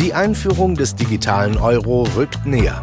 Die 0.00 0.12
Einführung 0.12 0.74
des 0.74 0.94
digitalen 0.94 1.56
Euro 1.56 2.06
rückt 2.16 2.44
näher. 2.44 2.82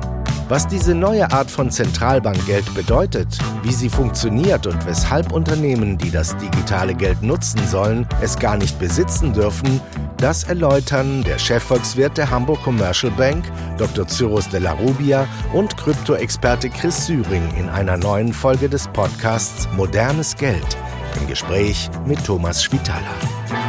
Was 0.49 0.67
diese 0.67 0.95
neue 0.95 1.31
Art 1.31 1.49
von 1.49 1.69
Zentralbankgeld 1.69 2.73
bedeutet, 2.73 3.37
wie 3.61 3.71
sie 3.71 3.89
funktioniert 3.89 4.67
und 4.67 4.85
weshalb 4.85 5.31
Unternehmen, 5.31 5.97
die 5.97 6.11
das 6.11 6.35
digitale 6.37 6.95
Geld 6.95 7.21
nutzen 7.21 7.65
sollen, 7.67 8.07
es 8.21 8.37
gar 8.37 8.57
nicht 8.57 8.77
besitzen 8.79 9.31
dürfen, 9.31 9.79
das 10.17 10.43
erläutern 10.43 11.23
der 11.23 11.37
Chefvolkswirt 11.37 12.17
der 12.17 12.29
Hamburg 12.29 12.61
Commercial 12.63 13.11
Bank, 13.15 13.45
Dr. 13.77 14.07
Cyrus 14.07 14.49
de 14.49 14.59
la 14.59 14.73
Rubia 14.73 15.27
und 15.53 15.77
Kryptoexperte 15.77 16.69
Chris 16.69 17.05
Syring 17.05 17.47
in 17.57 17.69
einer 17.69 17.97
neuen 17.97 18.33
Folge 18.33 18.69
des 18.69 18.87
Podcasts 18.87 19.67
Modernes 19.75 20.35
Geld 20.35 20.77
im 21.19 21.27
Gespräch 21.27 21.89
mit 22.05 22.23
Thomas 22.25 22.63
Schwitaler. 22.63 23.62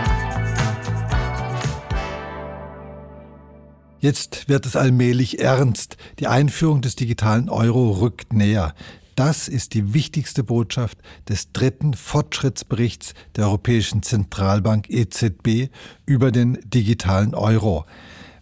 Jetzt 4.05 4.51
wird 4.51 4.67
es 4.67 4.77
allmählich 4.77 5.39
ernst. 5.39 5.97
Die 6.19 6.27
Einführung 6.27 6.83
des 6.83 6.95
digitalen 6.95 7.49
Euro 7.49 7.91
rückt 7.91 8.35
näher. 8.35 8.75
Das 9.17 9.49
ist 9.49 9.73
die 9.73 9.95
wichtigste 9.95 10.45
Botschaft 10.45 10.99
des 11.27 11.53
dritten 11.53 11.95
Fortschrittsberichts 11.95 13.15
der 13.35 13.47
Europäischen 13.47 14.03
Zentralbank 14.03 14.91
EZB 14.91 15.71
über 16.05 16.33
den 16.33 16.59
digitalen 16.67 17.35
Euro. 17.35 17.87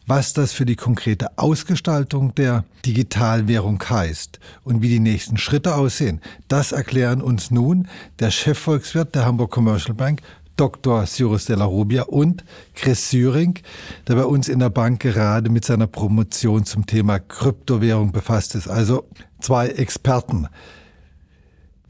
Was 0.09 0.33
das 0.33 0.53
für 0.53 0.67
die 0.67 0.75
konkrete 0.75 1.39
Ausgestaltung 1.39 2.35
der 2.35 2.65
Digitalwährung 2.85 3.81
heißt 3.89 4.41
und 4.65 4.83
wie 4.83 4.89
die 4.89 4.99
nächsten 4.99 5.39
Schritte 5.39 5.77
aussehen, 5.77 6.21
das 6.49 6.73
erklären 6.73 7.23
uns 7.23 7.53
nun 7.53 7.87
der 8.19 8.33
Chefvolkswirt 8.33 9.15
der 9.15 9.27
Hamburg 9.27 9.53
Commercial 9.53 9.95
Bank, 9.95 10.23
Dr. 10.57 11.07
Cyrus 11.07 11.47
de 11.47 11.57
la 11.57 11.65
Rubia 11.65 12.03
und 12.03 12.45
Chris 12.75 13.11
Syring, 13.11 13.59
der 14.07 14.17
bei 14.17 14.25
uns 14.25 14.49
in 14.49 14.59
der 14.59 14.71
Bank 14.71 15.01
gerade 15.01 15.51
mit 15.51 15.65
seiner 15.65 15.87
Promotion 15.87 16.65
zum 16.65 16.87
Thema 16.87 17.19
Kryptowährung 17.19 18.13
befasst 18.13 18.55
ist. 18.55 18.69
Also 18.69 19.05
zwei 19.41 19.69
Experten. 19.69 20.49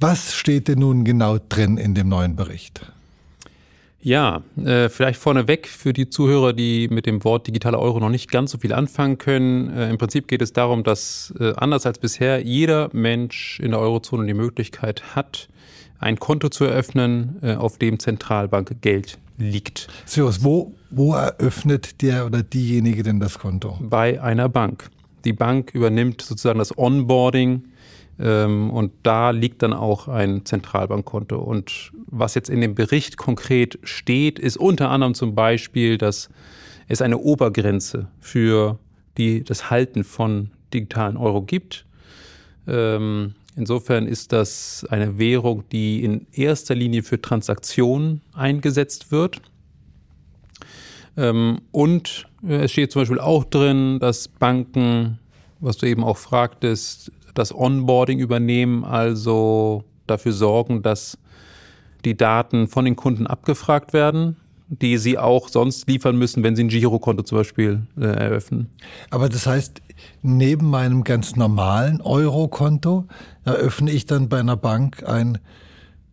Was 0.01 0.35
steht 0.35 0.69
denn 0.69 0.81
nun 0.81 1.05
genau 1.05 1.39
drin 1.49 1.77
in 1.77 1.95
dem 1.95 2.09
neuen 2.09 2.35
Bericht? 2.35 2.93
Ja, 4.05 4.43
äh, 4.57 4.89
vielleicht 4.89 5.21
vorneweg 5.21 5.69
für 5.69 5.93
die 5.93 6.11
Zuhörer, 6.11 6.53
die 6.53 6.89
mit 6.89 7.07
dem 7.07 7.23
Wort 7.23 7.47
digitaler 7.47 7.79
Euro 7.79 8.01
noch 8.01 8.09
nicht 8.09 8.33
ganz 8.33 8.51
so 8.51 8.59
viel 8.59 8.73
anfangen 8.73 9.17
können. 9.19 9.71
Äh, 9.71 9.91
Im 9.91 9.99
Prinzip 9.99 10.27
geht 10.27 10.43
es 10.43 10.53
darum, 10.53 10.83
dass 10.83 11.33
äh, 11.39 11.53
anders 11.55 11.87
als 11.87 12.01
bisher 12.01 12.45
jeder 12.45 12.91
Mensch 12.93 13.61
in 13.61 13.71
der 13.71 13.79
Eurozone 13.79 14.27
die 14.27 14.35
Möglichkeit 14.35 15.15
hat, 15.15 15.49
ein 16.03 16.19
Konto 16.19 16.49
zu 16.49 16.65
eröffnen, 16.65 17.37
äh, 17.43 17.55
auf 17.55 17.79
dem 17.79 17.99
Zentralbankgeld 17.99 19.19
liegt. 19.39 19.89
Cyrus, 20.07 20.45
wo, 20.45 20.75
wo 20.91 21.15
eröffnet 21.15 22.03
der 22.03 22.27
oder 22.27 22.43
diejenige 22.43 23.03
denn 23.03 23.21
das 23.21 23.39
Konto? 23.39 23.79
Bei 23.81 24.21
einer 24.23 24.49
Bank. 24.49 24.91
Die 25.25 25.33
Bank 25.33 25.75
übernimmt 25.75 26.21
sozusagen 26.23 26.59
das 26.59 26.77
Onboarding 26.77 27.65
ähm, 28.19 28.71
und 28.71 28.93
da 29.03 29.31
liegt 29.31 29.63
dann 29.63 29.73
auch 29.73 30.09
ein 30.09 30.45
Zentralbankkonto. 30.45 31.39
Und 31.39 31.93
was 32.07 32.35
jetzt 32.35 32.51
in 32.51 32.61
dem 32.61 32.75
Bericht 32.75 33.17
konkret 33.17 33.79
steht, 33.85 34.39
ist 34.39 34.57
unter 34.57 34.91
anderem 34.91 35.15
zum 35.15 35.35
Beispiel, 35.35 35.99
dass 35.99 36.29
es 36.89 37.01
eine 37.01 37.19
Obergrenze 37.19 38.09
für 38.21 38.79
die, 39.17 39.45
das 39.45 39.71
Halten 39.71 40.05
von 40.05 40.51
digitalen 40.75 41.17
Euro 41.17 41.43
gibt. 41.43 41.87
Ähm, 42.67 43.35
Insofern 43.55 44.07
ist 44.07 44.33
das 44.33 44.87
eine 44.89 45.19
Währung, 45.19 45.65
die 45.71 46.03
in 46.05 46.27
erster 46.33 46.75
Linie 46.75 47.03
für 47.03 47.21
Transaktionen 47.21 48.23
eingesetzt 48.33 49.13
wird. 49.13 49.43
Ähm, 51.17 51.61
und 51.71 52.27
äh, 52.43 52.65
es 52.65 52.73
steht 52.73 52.93
zum 52.93 53.03
Beispiel 53.03 53.21
auch 53.21 53.45
drin, 53.45 53.99
dass 54.01 54.29
Banken, 54.29 55.19
was 55.61 55.77
du 55.77 55.87
eben 55.87 56.03
auch 56.03 56.17
fragtest, 56.17 57.13
das 57.35 57.55
Onboarding 57.55 58.19
übernehmen, 58.19 58.85
also 58.85 59.85
dafür 60.07 60.33
sorgen, 60.33 60.83
dass 60.83 61.19
die 62.05 62.17
Daten 62.17 62.69
von 62.69 62.85
den 62.85 62.97
Kunden 62.97 63.27
abgefragt 63.27 63.93
werden 63.93 64.37
die 64.81 64.97
sie 64.97 65.19
auch 65.19 65.49
sonst 65.49 65.87
liefern 65.87 66.17
müssen, 66.17 66.43
wenn 66.43 66.57
sie 66.57 66.65
ein 66.65 66.69
Girokonto 66.69 67.23
zum 67.25 67.39
Beispiel 67.39 67.83
äh, 68.01 68.05
eröffnen. 68.05 68.71
Aber 69.11 69.29
das 69.29 69.47
heißt, 69.47 69.83
neben 70.23 70.71
meinem 70.71 71.05
ganz 71.05 71.37
normalen 71.37 72.01
Eurokonto 72.01 73.07
eröffne 73.45 73.91
ich 73.91 74.07
dann 74.07 74.31
bei 74.31 74.41
einer 74.41 74.57
Bank 74.57 75.07
ein 75.07 75.39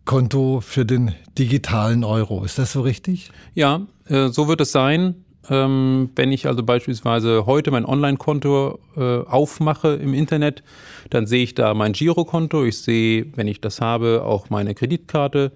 Konto 0.04 0.60
für 0.60 0.84
den 0.84 1.14
digitalen 1.38 2.04
Euro. 2.04 2.44
Ist 2.44 2.58
das 2.58 2.72
so 2.72 2.82
richtig? 2.82 3.30
Ja, 3.54 3.86
äh, 4.06 4.28
so 4.28 4.46
wird 4.46 4.60
es 4.60 4.72
sein. 4.72 5.24
Ähm, 5.48 6.10
wenn 6.14 6.30
ich 6.30 6.46
also 6.46 6.62
beispielsweise 6.62 7.46
heute 7.46 7.70
mein 7.70 7.86
Online-Konto 7.86 8.78
äh, 8.96 9.20
aufmache 9.24 9.94
im 9.94 10.12
Internet, 10.12 10.62
dann 11.08 11.26
sehe 11.26 11.42
ich 11.42 11.54
da 11.54 11.72
mein 11.72 11.94
Girokonto. 11.94 12.64
Ich 12.64 12.78
sehe, 12.78 13.26
wenn 13.36 13.48
ich 13.48 13.62
das 13.62 13.80
habe, 13.80 14.22
auch 14.26 14.50
meine 14.50 14.74
Kreditkarte 14.74 15.52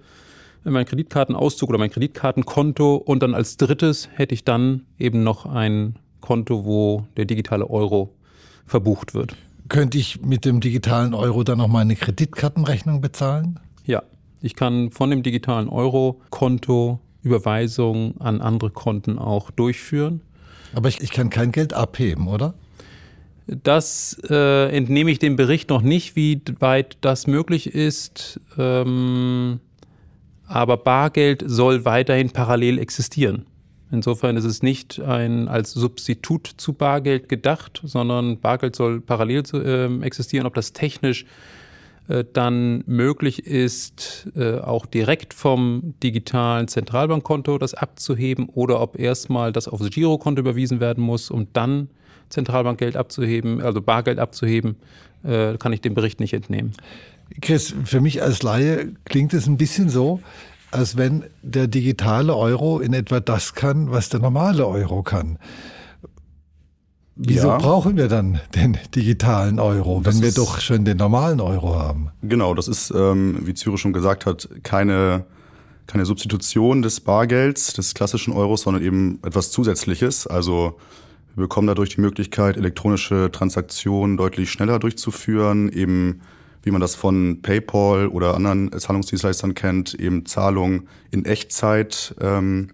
mein 0.71 0.85
Kreditkartenauszug 0.85 1.69
oder 1.69 1.77
mein 1.77 1.91
Kreditkartenkonto 1.91 2.95
und 2.95 3.21
dann 3.23 3.33
als 3.33 3.57
drittes 3.57 4.09
hätte 4.13 4.33
ich 4.33 4.43
dann 4.43 4.85
eben 4.97 5.23
noch 5.23 5.45
ein 5.45 5.95
Konto, 6.21 6.65
wo 6.65 7.07
der 7.17 7.25
digitale 7.25 7.69
Euro 7.69 8.13
verbucht 8.65 9.13
wird. 9.13 9.35
Könnte 9.69 9.97
ich 9.97 10.21
mit 10.21 10.45
dem 10.45 10.59
digitalen 10.59 11.13
Euro 11.13 11.43
dann 11.43 11.59
noch 11.59 11.67
meine 11.67 11.95
Kreditkartenrechnung 11.95 13.01
bezahlen? 13.01 13.59
Ja, 13.85 14.03
ich 14.41 14.55
kann 14.55 14.91
von 14.91 15.09
dem 15.09 15.23
digitalen 15.23 15.69
Euro-Konto 15.69 16.99
Überweisungen 17.23 18.19
an 18.21 18.41
andere 18.41 18.69
Konten 18.69 19.17
auch 19.17 19.49
durchführen. 19.51 20.21
Aber 20.73 20.89
ich, 20.89 21.01
ich 21.01 21.11
kann 21.11 21.29
kein 21.29 21.51
Geld 21.51 21.73
abheben, 21.73 22.27
oder? 22.27 22.53
Das 23.47 24.19
äh, 24.29 24.75
entnehme 24.75 25.11
ich 25.11 25.19
dem 25.19 25.35
Bericht 25.35 25.69
noch 25.69 25.81
nicht, 25.81 26.15
wie 26.15 26.41
weit 26.59 26.97
das 27.01 27.27
möglich 27.27 27.73
ist. 27.73 28.39
Ähm, 28.57 29.59
aber 30.47 30.77
Bargeld 30.77 31.43
soll 31.45 31.85
weiterhin 31.85 32.29
parallel 32.29 32.79
existieren. 32.79 33.45
Insofern 33.91 34.35
ist 34.35 34.45
es 34.45 34.63
nicht 34.63 34.99
ein, 34.99 35.47
als 35.47 35.71
Substitut 35.71 36.47
zu 36.57 36.73
Bargeld 36.73 37.29
gedacht, 37.29 37.81
sondern 37.83 38.39
Bargeld 38.39 38.75
soll 38.75 38.99
parallel 38.99 39.43
zu, 39.43 39.61
äh, 39.61 40.01
existieren. 40.01 40.47
Ob 40.47 40.55
das 40.55 40.73
technisch 40.73 41.25
äh, 42.07 42.23
dann 42.33 42.83
möglich 42.87 43.45
ist, 43.45 44.27
äh, 44.35 44.59
auch 44.59 44.85
direkt 44.85 45.33
vom 45.33 45.93
digitalen 46.03 46.67
Zentralbankkonto 46.67 47.57
das 47.57 47.73
abzuheben 47.73 48.49
oder 48.49 48.81
ob 48.81 48.99
erstmal 48.99 49.51
das 49.51 49.67
aufs 49.67 49.89
Girokonto 49.89 50.41
überwiesen 50.41 50.79
werden 50.79 51.03
muss, 51.03 51.31
um 51.31 51.47
dann 51.53 51.89
Zentralbankgeld 52.29 52.97
abzuheben, 52.97 53.61
also 53.61 53.81
Bargeld 53.81 54.19
abzuheben, 54.19 54.75
äh, 55.23 55.57
kann 55.57 55.73
ich 55.73 55.81
dem 55.81 55.93
Bericht 55.93 56.19
nicht 56.19 56.33
entnehmen. 56.33 56.73
Chris, 57.41 57.73
für 57.85 58.01
mich 58.01 58.21
als 58.21 58.43
Laie 58.43 58.93
klingt 59.05 59.33
es 59.33 59.47
ein 59.47 59.57
bisschen 59.57 59.89
so, 59.89 60.21
als 60.71 60.97
wenn 60.97 61.25
der 61.41 61.67
digitale 61.67 62.35
Euro 62.35 62.79
in 62.79 62.93
etwa 62.93 63.19
das 63.19 63.53
kann, 63.53 63.91
was 63.91 64.09
der 64.09 64.19
normale 64.19 64.65
Euro 64.67 65.03
kann. 65.03 65.37
Wieso 67.17 67.47
ja. 67.47 67.57
brauchen 67.57 67.95
wir 67.95 68.09
dann 68.09 68.41
den 68.55 68.77
digitalen 68.93 69.59
Euro, 69.59 70.03
wenn 70.03 70.21
wir 70.21 70.33
doch 70.33 70.59
schon 70.59 70.83
den 70.83 70.97
normalen 70.97 71.39
Euro 71.39 71.75
haben? 71.79 72.09
Genau, 72.21 72.53
das 72.53 72.67
ist, 72.67 72.91
ähm, 72.93 73.39
wie 73.43 73.53
Zyro 73.53 73.77
schon 73.77 73.93
gesagt 73.93 74.25
hat, 74.25 74.49
keine, 74.63 75.25
keine 75.87 76.05
Substitution 76.05 76.81
des 76.81 76.99
Bargelds, 76.99 77.71
des 77.71 77.93
klassischen 77.93 78.33
Euros, 78.33 78.63
sondern 78.63 78.83
eben 78.83 79.19
etwas 79.23 79.49
Zusätzliches. 79.51 80.27
Also 80.27 80.77
wir 81.35 81.43
bekommen 81.43 81.67
dadurch 81.67 81.95
die 81.95 82.01
Möglichkeit, 82.01 82.57
elektronische 82.57 83.29
Transaktionen 83.31 84.17
deutlich 84.17 84.51
schneller 84.51 84.79
durchzuführen, 84.79 85.69
eben 85.69 86.19
wie 86.65 86.71
man 86.71 86.81
das 86.81 86.95
von 86.95 87.41
PayPal 87.43 88.07
oder 88.07 88.33
anderen 88.33 88.71
Zahlungsdienstleistern 88.77 89.53
kennt, 89.53 89.93
eben 89.93 90.25
Zahlungen 90.25 90.89
in 91.11 91.23
Echtzeit 91.23 92.15
ähm, 92.19 92.71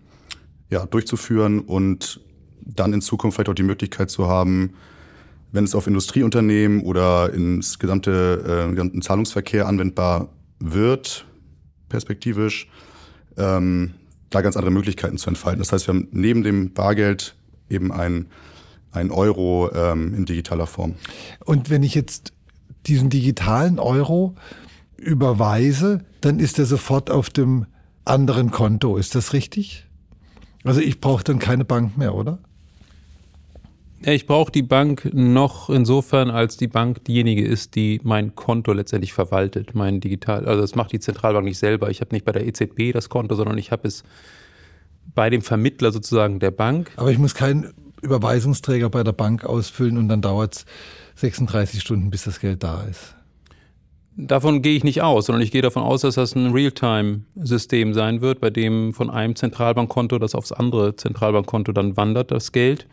ja, 0.69 0.85
durchzuführen 0.85 1.59
und 1.59 2.21
dann 2.61 2.93
in 2.93 3.01
Zukunft 3.01 3.35
vielleicht 3.35 3.49
auch 3.49 3.53
die 3.53 3.63
Möglichkeit 3.63 4.09
zu 4.09 4.29
haben, 4.29 4.73
wenn 5.51 5.65
es 5.65 5.75
auf 5.75 5.87
Industrieunternehmen 5.87 6.81
oder 6.81 7.33
ins 7.33 7.79
gesamte 7.79 8.69
äh, 8.69 8.71
gesamten 8.71 9.01
Zahlungsverkehr 9.01 9.67
anwendbar 9.67 10.29
wird, 10.59 11.25
perspektivisch, 11.89 12.69
ähm, 13.35 13.93
da 14.29 14.39
ganz 14.39 14.55
andere 14.55 14.71
Möglichkeiten 14.71 15.17
zu 15.17 15.29
entfalten. 15.29 15.59
Das 15.59 15.73
heißt, 15.73 15.87
wir 15.87 15.95
haben 15.95 16.07
neben 16.11 16.43
dem 16.43 16.71
Bargeld 16.71 17.35
eben 17.69 17.91
ein, 17.91 18.27
ein 18.93 19.11
Euro 19.11 19.69
ähm, 19.73 20.13
in 20.13 20.23
digitaler 20.23 20.67
Form. 20.67 20.95
Und 21.43 21.69
wenn 21.69 21.83
ich 21.83 21.93
jetzt 21.93 22.31
diesen 22.87 23.09
digitalen 23.09 23.79
Euro 23.79 24.35
überweise, 24.97 26.03
dann 26.21 26.39
ist 26.39 26.59
er 26.59 26.65
sofort 26.65 27.09
auf 27.09 27.29
dem 27.29 27.65
anderen 28.05 28.51
Konto. 28.51 28.97
Ist 28.97 29.15
das 29.15 29.33
richtig? 29.33 29.85
Also 30.63 30.81
ich 30.81 30.99
brauche 30.99 31.23
dann 31.23 31.39
keine 31.39 31.65
Bank 31.65 31.97
mehr, 31.97 32.13
oder? 32.13 32.39
Ja, 34.03 34.13
ich 34.13 34.25
brauche 34.25 34.51
die 34.51 34.63
Bank 34.63 35.11
noch 35.13 35.69
insofern, 35.69 36.31
als 36.31 36.57
die 36.57 36.67
Bank 36.67 37.03
diejenige 37.05 37.45
ist, 37.45 37.75
die 37.75 38.01
mein 38.03 38.35
Konto 38.35 38.73
letztendlich 38.73 39.13
verwaltet, 39.13 39.75
mein 39.75 39.99
digital. 39.99 40.45
Also 40.45 40.61
das 40.61 40.73
macht 40.73 40.91
die 40.91 40.99
Zentralbank 40.99 41.45
nicht 41.45 41.59
selber. 41.59 41.91
Ich 41.91 42.01
habe 42.01 42.15
nicht 42.15 42.25
bei 42.25 42.31
der 42.31 42.47
EZB 42.47 42.93
das 42.93 43.09
Konto, 43.09 43.35
sondern 43.35 43.59
ich 43.59 43.71
habe 43.71 43.87
es 43.87 44.03
bei 45.13 45.29
dem 45.29 45.43
Vermittler 45.43 45.91
sozusagen 45.91 46.39
der 46.39 46.49
Bank. 46.49 46.91
Aber 46.95 47.11
ich 47.11 47.19
muss 47.19 47.35
kein 47.35 47.71
Überweisungsträger 48.01 48.89
bei 48.89 49.03
der 49.03 49.11
Bank 49.11 49.45
ausfüllen 49.45 49.99
und 49.99 50.09
dann 50.09 50.21
dauert 50.21 50.55
es 50.55 50.65
36 51.21 51.81
Stunden, 51.81 52.09
bis 52.09 52.25
das 52.25 52.39
Geld 52.39 52.63
da 52.63 52.83
ist. 52.83 53.15
Davon 54.17 54.61
gehe 54.61 54.75
ich 54.75 54.83
nicht 54.83 55.01
aus, 55.01 55.27
sondern 55.27 55.41
ich 55.41 55.51
gehe 55.51 55.61
davon 55.61 55.83
aus, 55.83 56.01
dass 56.01 56.15
das 56.15 56.35
ein 56.35 56.51
Realtime-System 56.51 57.93
sein 57.93 58.21
wird, 58.21 58.41
bei 58.41 58.49
dem 58.49 58.93
von 58.93 59.09
einem 59.09 59.35
Zentralbankkonto 59.35 60.19
das 60.19 60.35
aufs 60.35 60.51
andere 60.51 60.95
Zentralbankkonto 60.95 61.71
dann 61.71 61.95
wandert, 61.95 62.31
das 62.31 62.51
Geld. 62.51 62.87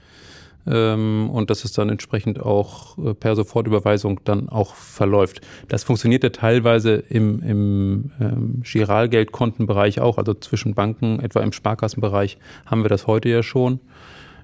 Ähm, 0.67 1.29
und 1.31 1.51
dass 1.51 1.65
es 1.65 1.73
dann 1.73 1.89
entsprechend 1.89 2.41
auch 2.41 2.99
äh, 2.99 3.15
per 3.15 3.35
Sofortüberweisung 3.35 4.21
dann 4.25 4.49
auch 4.49 4.75
verläuft. 4.75 5.41
Das 5.69 5.83
funktioniert 5.83 6.23
ja 6.23 6.31
teilweise 6.31 6.95
im, 6.95 7.43
im 7.43 8.11
ähm, 8.21 8.63
Giralgeldkontenbereich 8.63 10.01
auch, 10.01 10.19
also 10.19 10.35
zwischen 10.35 10.75
Banken, 10.75 11.21
etwa 11.21 11.41
im 11.41 11.53
Sparkassenbereich 11.53 12.39
haben 12.67 12.85
wir 12.85 12.91
das 12.91 13.07
heute 13.07 13.29
ja 13.29 13.43
schon. 13.43 13.81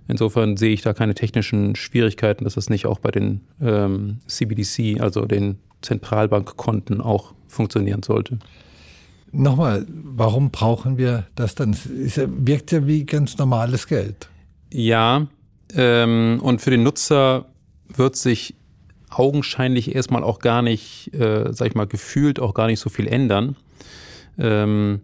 Insofern 0.07 0.57
sehe 0.57 0.73
ich 0.73 0.83
da 0.83 0.93
keine 0.93 1.15
technischen 1.15 1.77
Schwierigkeiten, 1.77 2.45
dass 2.45 2.55
das 2.55 2.69
nicht 2.69 2.87
auch 2.87 2.99
bei 2.99 3.11
den 3.11 3.41
ähm, 3.61 4.19
CBDC, 4.27 5.01
also 5.01 5.25
den 5.25 5.59
Zentralbankkonten 5.83 7.01
auch 7.01 7.35
funktionieren 7.49 8.03
sollte. 8.03 8.39
Nochmal, 9.33 9.87
warum 9.89 10.51
brauchen 10.51 10.99
wir 10.99 11.27
das 11.35 11.55
dann? 11.55 11.73
Es 11.73 12.17
wirkt 12.17 12.71
ja 12.73 12.87
wie 12.87 13.05
ganz 13.05 13.37
normales 13.39 13.87
Geld. 13.87 14.29
Ja, 14.73 15.27
ähm, 15.75 16.41
und 16.43 16.61
für 16.61 16.71
den 16.71 16.83
Nutzer 16.83 17.47
wird 17.89 18.17
sich 18.17 18.55
augenscheinlich 19.11 19.95
erstmal 19.95 20.23
auch 20.23 20.39
gar 20.39 20.63
nicht, 20.63 21.13
äh, 21.15 21.53
sag 21.53 21.69
ich 21.69 21.75
mal, 21.75 21.87
gefühlt 21.87 22.41
auch 22.41 22.55
gar 22.55 22.67
nicht 22.67 22.81
so 22.81 22.91
viel 22.91 23.07
ändern. 23.07 23.57
Ähm, 24.39 25.01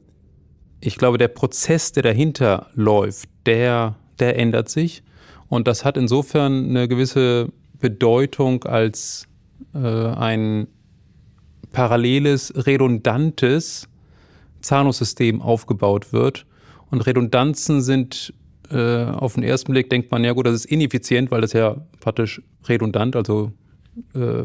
ich 0.80 0.96
glaube, 0.96 1.18
der 1.18 1.28
Prozess, 1.28 1.92
der 1.92 2.02
dahinter 2.02 2.68
läuft, 2.74 3.28
der, 3.46 3.96
der 4.20 4.38
ändert 4.38 4.68
sich. 4.68 5.02
Und 5.48 5.66
das 5.66 5.84
hat 5.84 5.96
insofern 5.96 6.68
eine 6.70 6.88
gewisse 6.88 7.48
Bedeutung 7.80 8.64
als 8.64 9.26
äh, 9.74 9.78
ein 9.78 10.68
paralleles, 11.72 12.52
redundantes 12.66 13.88
Zahlungssystem 14.60 15.40
aufgebaut 15.40 16.12
wird. 16.12 16.46
Und 16.90 17.06
Redundanzen 17.06 17.80
sind 17.80 18.34
äh, 18.70 19.04
auf 19.04 19.34
den 19.34 19.42
ersten 19.42 19.72
Blick, 19.72 19.90
denkt 19.90 20.10
man, 20.10 20.24
ja 20.24 20.32
gut, 20.32 20.46
das 20.46 20.54
ist 20.54 20.64
ineffizient, 20.66 21.30
weil 21.30 21.40
das 21.40 21.52
ja 21.52 21.76
praktisch 22.00 22.42
redundant, 22.68 23.16
also 23.16 23.52
äh, 24.14 24.44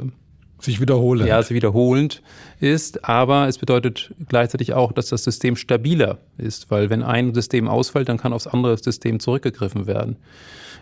sich 0.59 0.79
wiederholend. 0.79 1.27
Ja, 1.27 1.41
sich 1.41 1.55
wiederholend 1.55 2.21
ist. 2.59 3.07
Aber 3.07 3.47
es 3.47 3.57
bedeutet 3.57 4.13
gleichzeitig 4.27 4.73
auch, 4.73 4.91
dass 4.91 5.09
das 5.09 5.23
System 5.23 5.55
stabiler 5.55 6.17
ist, 6.37 6.71
weil 6.71 6.89
wenn 6.89 7.03
ein 7.03 7.33
System 7.33 7.67
ausfällt, 7.67 8.09
dann 8.09 8.17
kann 8.17 8.33
aufs 8.33 8.47
andere 8.47 8.77
System 8.77 9.19
zurückgegriffen 9.19 9.87
werden. 9.87 10.17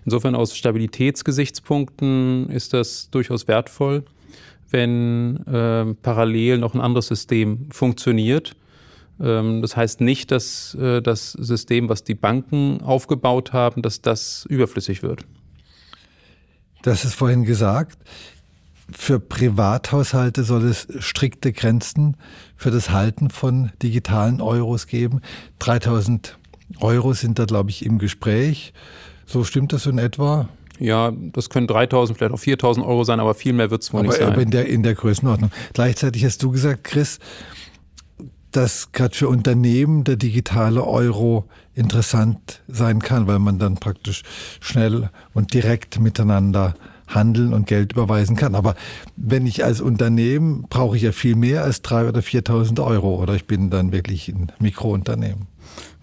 Insofern 0.05 0.35
aus 0.35 0.55
Stabilitätsgesichtspunkten 0.55 2.49
ist 2.49 2.73
das 2.73 3.09
durchaus 3.09 3.47
wertvoll 3.47 4.03
wenn 4.73 5.37
äh, 5.45 5.93
parallel 6.01 6.57
noch 6.57 6.73
ein 6.73 6.81
anderes 6.81 7.07
System 7.07 7.67
funktioniert. 7.71 8.55
Ähm, 9.21 9.61
das 9.61 9.77
heißt 9.77 10.01
nicht, 10.01 10.31
dass 10.31 10.75
äh, 10.75 11.01
das 11.01 11.31
System, 11.33 11.87
was 11.87 12.03
die 12.03 12.15
Banken 12.15 12.81
aufgebaut 12.81 13.53
haben, 13.53 13.83
dass 13.83 14.01
das 14.01 14.45
überflüssig 14.49 15.03
wird. 15.03 15.25
Das 16.81 17.05
ist 17.05 17.13
vorhin 17.13 17.45
gesagt. 17.45 17.97
Für 18.95 19.19
Privathaushalte 19.19 20.43
soll 20.43 20.65
es 20.65 20.87
strikte 20.99 21.51
Grenzen 21.51 22.15
für 22.55 22.71
das 22.71 22.91
Halten 22.91 23.29
von 23.29 23.71
digitalen 23.81 24.39
Euros 24.39 24.87
geben. 24.87 25.21
3000 25.59 26.37
Euro 26.79 27.13
sind 27.13 27.39
da, 27.39 27.45
glaube 27.45 27.69
ich, 27.69 27.85
im 27.85 27.97
Gespräch. 27.97 28.73
So 29.25 29.43
stimmt 29.43 29.73
das 29.73 29.85
in 29.85 29.97
etwa? 29.97 30.49
Ja, 30.79 31.11
das 31.11 31.49
können 31.49 31.67
3000, 31.67 32.17
vielleicht 32.17 32.33
auch 32.33 32.39
4000 32.39 32.85
Euro 32.85 33.03
sein, 33.03 33.19
aber 33.19 33.33
viel 33.33 33.53
mehr 33.53 33.71
wird 33.71 33.83
es 33.83 33.93
wohl 33.93 34.01
aber, 34.01 34.09
nicht 34.09 34.19
sein. 34.19 34.31
Aber 34.31 34.41
in 34.41 34.51
der, 34.51 34.67
in 34.67 34.83
der 34.83 34.95
Größenordnung. 34.95 35.51
Gleichzeitig 35.73 36.25
hast 36.25 36.41
du 36.43 36.51
gesagt, 36.51 36.83
Chris, 36.83 37.19
dass 38.51 38.91
gerade 38.91 39.15
für 39.15 39.27
Unternehmen 39.27 40.03
der 40.03 40.15
digitale 40.15 40.83
Euro 40.83 41.45
interessant 41.73 42.61
sein 42.67 42.99
kann, 42.99 43.27
weil 43.27 43.39
man 43.39 43.59
dann 43.59 43.75
praktisch 43.75 44.23
schnell 44.61 45.09
und 45.33 45.53
direkt 45.53 45.99
miteinander 45.99 46.75
handeln 47.07 47.53
und 47.53 47.67
Geld 47.67 47.93
überweisen 47.93 48.35
kann. 48.35 48.55
Aber 48.55 48.75
wenn 49.15 49.45
ich 49.45 49.63
als 49.63 49.81
Unternehmen 49.81 50.65
brauche 50.69 50.95
ich 50.95 51.03
ja 51.03 51.11
viel 51.11 51.35
mehr 51.35 51.63
als 51.63 51.81
drei 51.81 52.07
oder 52.07 52.21
4.000 52.21 52.83
Euro 52.83 53.21
oder 53.21 53.35
ich 53.35 53.45
bin 53.45 53.69
dann 53.69 53.91
wirklich 53.91 54.29
ein 54.29 54.51
Mikrounternehmen. 54.59 55.47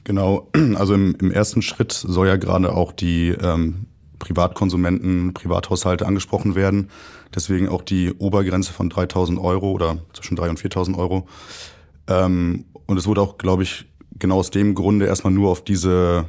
Genau, 0.05 0.49
also 0.75 0.94
im, 0.94 1.14
im 1.20 1.31
ersten 1.31 1.62
Schritt 1.62 1.93
soll 1.93 2.29
ja 2.29 2.37
gerade 2.37 2.73
auch 2.73 2.93
die 2.93 3.29
ähm, 3.29 3.87
Privatkonsumenten, 4.19 5.35
Privathaushalte 5.35 6.06
angesprochen 6.06 6.55
werden. 6.55 6.91
Deswegen 7.35 7.69
auch 7.69 7.82
die 7.82 8.12
Obergrenze 8.12 8.73
von 8.73 8.91
3.000 8.91 9.41
Euro 9.41 9.73
oder 9.73 9.99
zwischen 10.12 10.37
3.000 10.37 10.49
und 10.49 10.61
4.000 10.61 10.99
Euro. 10.99 11.26
Ähm, 12.06 12.64
und 12.87 12.97
es 12.97 13.06
wurde 13.06 13.23
auch, 13.23 13.38
glaube 13.38 13.62
ich, 13.62 13.87
genau 14.19 14.38
aus 14.38 14.50
dem 14.50 14.75
Grunde 14.75 15.06
erstmal 15.06 15.32
nur 15.32 15.50
auf 15.50 15.64
diese, 15.64 16.26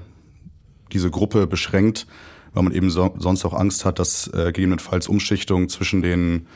diese 0.91 1.09
Gruppe 1.09 1.47
beschränkt, 1.47 2.07
weil 2.53 2.63
man 2.63 2.73
eben 2.73 2.89
so, 2.89 3.13
sonst 3.17 3.45
auch 3.45 3.53
Angst 3.53 3.85
hat, 3.85 3.99
dass 3.99 4.27
äh, 4.27 4.45
gegebenenfalls 4.47 5.07
Umschichtungen 5.07 5.69
zwischen 5.69 6.01
den 6.01 6.47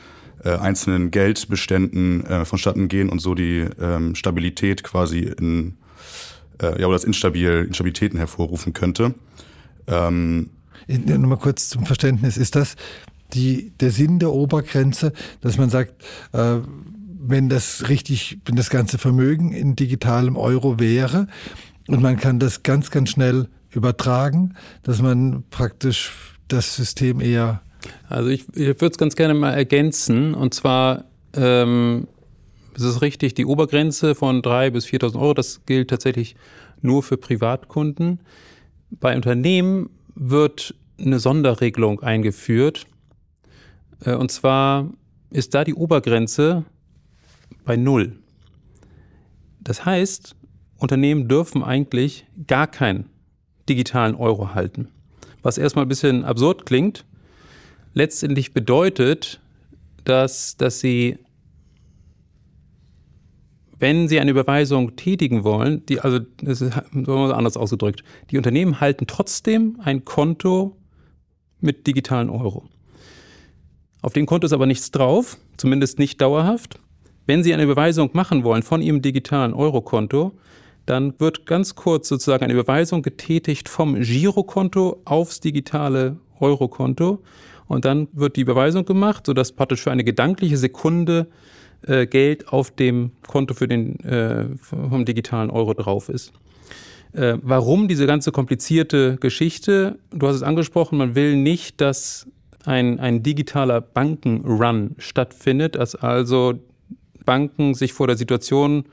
äh, 0.44 0.50
einzelnen 0.50 1.10
Geldbeständen 1.10 2.24
äh, 2.26 2.44
vonstatten 2.44 2.88
gehen 2.88 3.08
und 3.08 3.20
so 3.20 3.34
die 3.34 3.66
ähm, 3.80 4.14
Stabilität 4.14 4.82
quasi 4.82 5.20
in, 5.20 5.76
äh, 6.60 6.80
ja, 6.80 6.86
oder 6.86 6.96
das 6.96 7.04
Instabil, 7.04 7.64
Instabilitäten 7.66 8.18
hervorrufen 8.18 8.72
könnte. 8.72 9.14
Ähm, 9.86 10.50
nur 10.88 11.18
mal 11.18 11.36
kurz 11.36 11.68
zum 11.68 11.86
Verständnis, 11.86 12.36
ist 12.36 12.54
das 12.54 12.76
die, 13.32 13.72
der 13.80 13.90
Sinn 13.90 14.18
der 14.18 14.32
Obergrenze, 14.32 15.12
dass 15.40 15.58
man 15.58 15.70
sagt, 15.70 16.04
äh, 16.32 16.58
wenn 17.18 17.48
das 17.48 17.88
richtig, 17.88 18.38
wenn 18.44 18.56
das 18.56 18.70
ganze 18.70 18.98
Vermögen 18.98 19.52
in 19.52 19.74
digitalem 19.74 20.36
Euro 20.36 20.78
wäre 20.78 21.26
und 21.88 22.02
man 22.02 22.18
kann 22.18 22.38
das 22.38 22.62
ganz, 22.62 22.90
ganz 22.90 23.10
schnell 23.10 23.48
übertragen, 23.76 24.54
dass 24.82 25.00
man 25.00 25.44
praktisch 25.50 26.12
das 26.48 26.74
System 26.74 27.20
eher. 27.20 27.62
Also 28.08 28.30
ich, 28.30 28.48
ich 28.54 28.66
würde 28.66 28.86
es 28.86 28.98
ganz 28.98 29.14
gerne 29.14 29.34
mal 29.34 29.52
ergänzen 29.52 30.34
und 30.34 30.54
zwar 30.54 31.04
ähm, 31.34 32.08
es 32.74 32.82
ist 32.82 33.00
richtig, 33.00 33.34
die 33.34 33.46
Obergrenze 33.46 34.14
von 34.14 34.42
3.000 34.42 34.70
bis 34.70 34.86
4.000 34.86 35.14
Euro, 35.14 35.32
das 35.32 35.64
gilt 35.64 35.88
tatsächlich 35.88 36.36
nur 36.82 37.02
für 37.02 37.16
Privatkunden. 37.16 38.20
Bei 38.90 39.16
Unternehmen 39.16 39.88
wird 40.14 40.74
eine 40.98 41.18
Sonderregelung 41.18 42.00
eingeführt. 42.02 42.86
Äh, 44.04 44.14
und 44.14 44.30
zwar 44.30 44.90
ist 45.30 45.54
da 45.54 45.64
die 45.64 45.74
Obergrenze 45.74 46.64
bei 47.64 47.76
Null. 47.76 48.18
Das 49.60 49.84
heißt, 49.84 50.36
Unternehmen 50.76 51.28
dürfen 51.28 51.62
eigentlich 51.62 52.26
gar 52.46 52.66
keinen 52.66 53.08
digitalen 53.68 54.14
Euro 54.14 54.54
halten. 54.54 54.88
Was 55.42 55.58
erstmal 55.58 55.84
ein 55.84 55.88
bisschen 55.88 56.24
absurd 56.24 56.66
klingt, 56.66 57.04
letztendlich 57.94 58.52
bedeutet, 58.52 59.40
dass, 60.04 60.56
dass 60.56 60.80
sie 60.80 61.18
wenn 63.78 64.08
Sie 64.08 64.20
eine 64.20 64.30
Überweisung 64.30 64.96
tätigen 64.96 65.44
wollen, 65.44 65.84
die, 65.86 66.00
also 66.00 66.20
das 66.42 66.62
ist 66.62 66.72
anders 66.92 67.56
ausgedrückt, 67.56 68.04
die 68.30 68.38
Unternehmen 68.38 68.80
halten 68.80 69.06
trotzdem 69.06 69.78
ein 69.82 70.04
Konto 70.04 70.76
mit 71.60 71.86
digitalen 71.86 72.30
Euro. 72.30 72.68
Auf 74.02 74.12
dem 74.12 74.26
Konto 74.26 74.46
ist 74.46 74.52
aber 74.52 74.66
nichts 74.66 74.90
drauf, 74.90 75.36
zumindest 75.56 75.98
nicht 75.98 76.20
dauerhaft. 76.20 76.78
Wenn 77.26 77.42
Sie 77.42 77.52
eine 77.52 77.64
Überweisung 77.64 78.10
machen 78.12 78.44
wollen 78.44 78.62
von 78.62 78.80
Ihrem 78.80 79.02
digitalen 79.02 79.52
Euro-Konto, 79.52 80.32
dann 80.86 81.18
wird 81.18 81.46
ganz 81.46 81.74
kurz 81.74 82.08
sozusagen 82.08 82.44
eine 82.44 82.54
Überweisung 82.54 83.02
getätigt 83.02 83.68
vom 83.68 84.00
Girokonto 84.00 85.02
aufs 85.04 85.40
digitale 85.40 86.16
Euro-Konto 86.38 87.22
und 87.66 87.84
dann 87.84 88.08
wird 88.12 88.36
die 88.36 88.42
Überweisung 88.42 88.84
gemacht, 88.84 89.26
sodass 89.26 89.52
praktisch 89.52 89.82
für 89.82 89.90
eine 89.90 90.04
gedankliche 90.04 90.56
Sekunde 90.56 91.26
äh, 91.82 92.06
Geld 92.06 92.48
auf 92.52 92.70
dem 92.70 93.12
Konto 93.26 93.54
für 93.54 93.68
den 93.68 94.00
äh, 94.00 94.46
vom 94.56 95.04
digitalen 95.04 95.50
Euro 95.50 95.74
drauf 95.74 96.08
ist. 96.08 96.32
Äh, 97.12 97.38
warum 97.42 97.88
diese 97.88 98.06
ganze 98.06 98.30
komplizierte 98.30 99.16
Geschichte? 99.16 99.98
Du 100.10 100.28
hast 100.28 100.36
es 100.36 100.42
angesprochen, 100.42 100.98
man 100.98 101.14
will 101.14 101.36
nicht, 101.36 101.80
dass 101.80 102.26
ein, 102.64 103.00
ein 103.00 103.22
digitaler 103.22 103.80
Bankenrun 103.80 104.94
stattfindet, 104.98 105.76
dass 105.76 105.94
also 105.94 106.54
Banken 107.24 107.74
sich 107.74 107.92
vor 107.92 108.06
der 108.06 108.16
Situation 108.16 108.84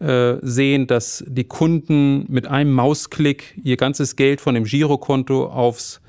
äh, 0.00 0.36
sehen, 0.42 0.86
dass 0.86 1.24
die 1.26 1.44
Kunden 1.44 2.24
mit 2.28 2.46
einem 2.46 2.72
Mausklick 2.72 3.58
ihr 3.62 3.76
ganzes 3.76 4.16
Geld 4.16 4.40
von 4.40 4.54
dem 4.54 4.64
Girokonto 4.64 5.46
aufs 5.46 6.00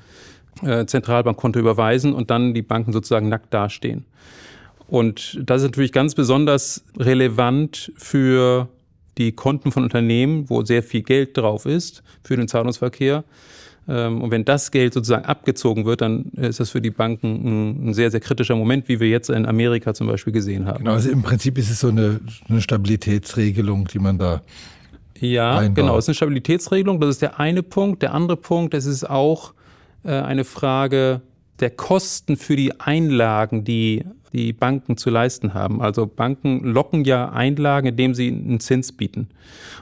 äh, 0.62 0.86
Zentralbankkonto 0.86 1.58
überweisen 1.58 2.14
und 2.14 2.30
dann 2.30 2.54
die 2.54 2.62
Banken 2.62 2.92
sozusagen 2.92 3.28
nackt 3.28 3.52
dastehen. 3.52 4.04
Und 4.86 5.40
das 5.44 5.62
ist 5.62 5.68
natürlich 5.68 5.92
ganz 5.92 6.14
besonders 6.14 6.84
relevant 6.98 7.92
für 7.96 8.68
die 9.18 9.32
Konten 9.32 9.72
von 9.72 9.84
Unternehmen, 9.84 10.48
wo 10.48 10.64
sehr 10.64 10.82
viel 10.82 11.02
Geld 11.02 11.36
drauf 11.36 11.66
ist 11.66 12.02
für 12.24 12.36
den 12.36 12.48
Zahlungsverkehr. 12.48 13.24
Ähm, 13.88 14.22
und 14.22 14.30
wenn 14.30 14.44
das 14.44 14.70
Geld 14.70 14.94
sozusagen 14.94 15.24
abgezogen 15.24 15.84
wird, 15.84 16.00
dann 16.00 16.26
ist 16.36 16.60
das 16.60 16.70
für 16.70 16.80
die 16.80 16.90
Banken 16.90 17.88
ein, 17.88 17.94
sehr, 17.94 18.10
sehr 18.10 18.20
kritischer 18.20 18.54
Moment, 18.54 18.88
wie 18.88 19.00
wir 19.00 19.08
jetzt 19.08 19.30
in 19.30 19.46
Amerika 19.46 19.94
zum 19.94 20.06
Beispiel 20.06 20.32
gesehen 20.32 20.66
haben. 20.66 20.78
Genau, 20.78 20.92
also 20.92 21.10
im 21.10 21.22
Prinzip 21.22 21.58
ist 21.58 21.70
es 21.70 21.80
so 21.80 21.88
eine, 21.88 22.20
eine 22.48 22.60
Stabilitätsregelung, 22.60 23.88
die 23.88 23.98
man 23.98 24.18
da. 24.18 24.42
Ja, 25.18 25.58
einbaut. 25.58 25.76
genau, 25.76 25.98
es 25.98 26.04
ist 26.04 26.10
eine 26.10 26.14
Stabilitätsregelung. 26.16 27.00
Das 27.00 27.10
ist 27.10 27.22
der 27.22 27.38
eine 27.38 27.62
Punkt. 27.62 28.02
Der 28.02 28.14
andere 28.14 28.36
Punkt, 28.36 28.74
es 28.74 28.86
ist 28.86 29.08
auch 29.08 29.54
äh, 30.04 30.10
eine 30.10 30.44
Frage 30.44 31.20
der 31.60 31.70
Kosten 31.70 32.36
für 32.36 32.56
die 32.56 32.80
Einlagen, 32.80 33.64
die 33.64 34.04
die 34.32 34.52
Banken 34.52 34.96
zu 34.96 35.10
leisten 35.10 35.54
haben. 35.54 35.82
Also 35.82 36.06
Banken 36.06 36.64
locken 36.64 37.04
ja 37.04 37.30
Einlagen, 37.30 37.88
indem 37.88 38.14
sie 38.14 38.28
einen 38.28 38.60
Zins 38.60 38.92
bieten. 38.92 39.28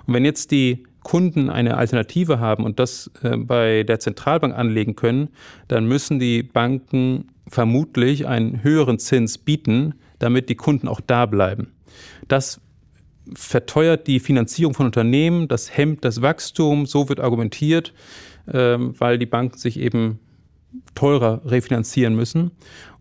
Und 0.06 0.14
wenn 0.14 0.24
jetzt 0.24 0.50
die 0.50 0.84
Kunden 1.02 1.48
eine 1.48 1.76
Alternative 1.76 2.40
haben 2.40 2.64
und 2.64 2.78
das 2.78 3.10
äh, 3.22 3.36
bei 3.36 3.82
der 3.84 4.00
Zentralbank 4.00 4.54
anlegen 4.54 4.96
können, 4.96 5.28
dann 5.68 5.86
müssen 5.86 6.18
die 6.18 6.42
Banken 6.42 7.28
vermutlich 7.48 8.26
einen 8.26 8.62
höheren 8.62 8.98
Zins 8.98 9.38
bieten, 9.38 9.94
damit 10.18 10.48
die 10.48 10.54
Kunden 10.54 10.88
auch 10.88 11.00
da 11.00 11.26
bleiben. 11.26 11.72
Das 12.28 12.60
verteuert 13.34 14.06
die 14.06 14.20
Finanzierung 14.20 14.74
von 14.74 14.86
Unternehmen, 14.86 15.48
das 15.48 15.76
hemmt 15.76 16.04
das 16.04 16.22
Wachstum, 16.22 16.86
so 16.86 17.08
wird 17.08 17.20
argumentiert, 17.20 17.92
ähm, 18.52 18.94
weil 18.98 19.18
die 19.18 19.26
Banken 19.26 19.58
sich 19.58 19.78
eben 19.78 20.18
teurer 20.94 21.42
refinanzieren 21.44 22.14
müssen. 22.14 22.52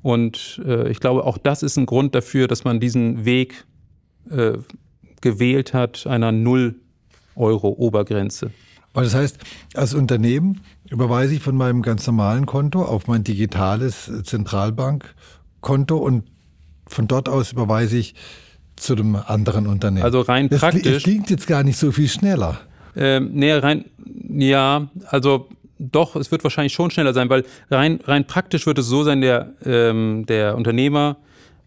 Und 0.02 0.62
äh, 0.66 0.90
ich 0.90 1.00
glaube, 1.00 1.26
auch 1.26 1.38
das 1.38 1.64
ist 1.64 1.78
ein 1.78 1.86
Grund 1.86 2.16
dafür, 2.16 2.48
dass 2.48 2.64
man 2.64 2.80
diesen 2.80 3.26
Weg 3.26 3.66
äh, 4.30 4.54
gewählt 5.22 5.74
hat, 5.74 6.08
einer 6.08 6.32
Null 6.32 6.76
Euro 7.40 7.70
Obergrenze. 7.70 8.52
Aber 8.94 9.04
das 9.04 9.16
heißt, 9.16 9.38
als 9.76 9.94
Unternehmen 9.94 10.62
überweise 10.90 11.36
ich 11.36 11.42
von 11.42 11.56
meinem 11.56 11.82
ganz 11.82 12.06
normalen 12.08 12.46
Konto 12.46 12.84
auf 12.84 13.08
mein 13.08 13.24
digitales 13.24 14.12
Zentralbankkonto 14.24 15.98
und 15.98 16.24
von 16.88 17.08
dort 17.08 17.30
aus 17.30 17.52
überweise 17.52 17.98
ich 17.98 18.16
zu 18.76 18.96
dem 18.96 19.16
anderen 19.16 19.68
Unternehmen. 19.68 20.04
Also 20.04 20.22
rein 20.22 20.50
das 20.50 20.60
praktisch. 20.60 20.84
Das 20.92 21.04
klingt 21.04 21.30
jetzt 21.30 21.48
gar 21.48 21.64
nicht 21.64 21.78
so 21.78 21.92
viel 21.92 22.08
schneller. 22.08 22.62
Ähm, 22.96 23.30
nee, 23.34 23.52
rein, 23.52 23.86
ja, 24.28 24.90
also 25.08 25.48
doch, 25.78 26.16
es 26.16 26.32
wird 26.32 26.44
wahrscheinlich 26.44 26.74
schon 26.74 26.92
schneller 26.92 27.14
sein, 27.14 27.30
weil 27.30 27.46
rein, 27.70 28.00
rein 28.04 28.26
praktisch 28.26 28.66
wird 28.66 28.80
es 28.80 28.88
so 28.88 29.04
sein, 29.04 29.22
der, 29.22 29.54
ähm, 29.66 30.26
der 30.28 30.56
Unternehmer 30.56 31.18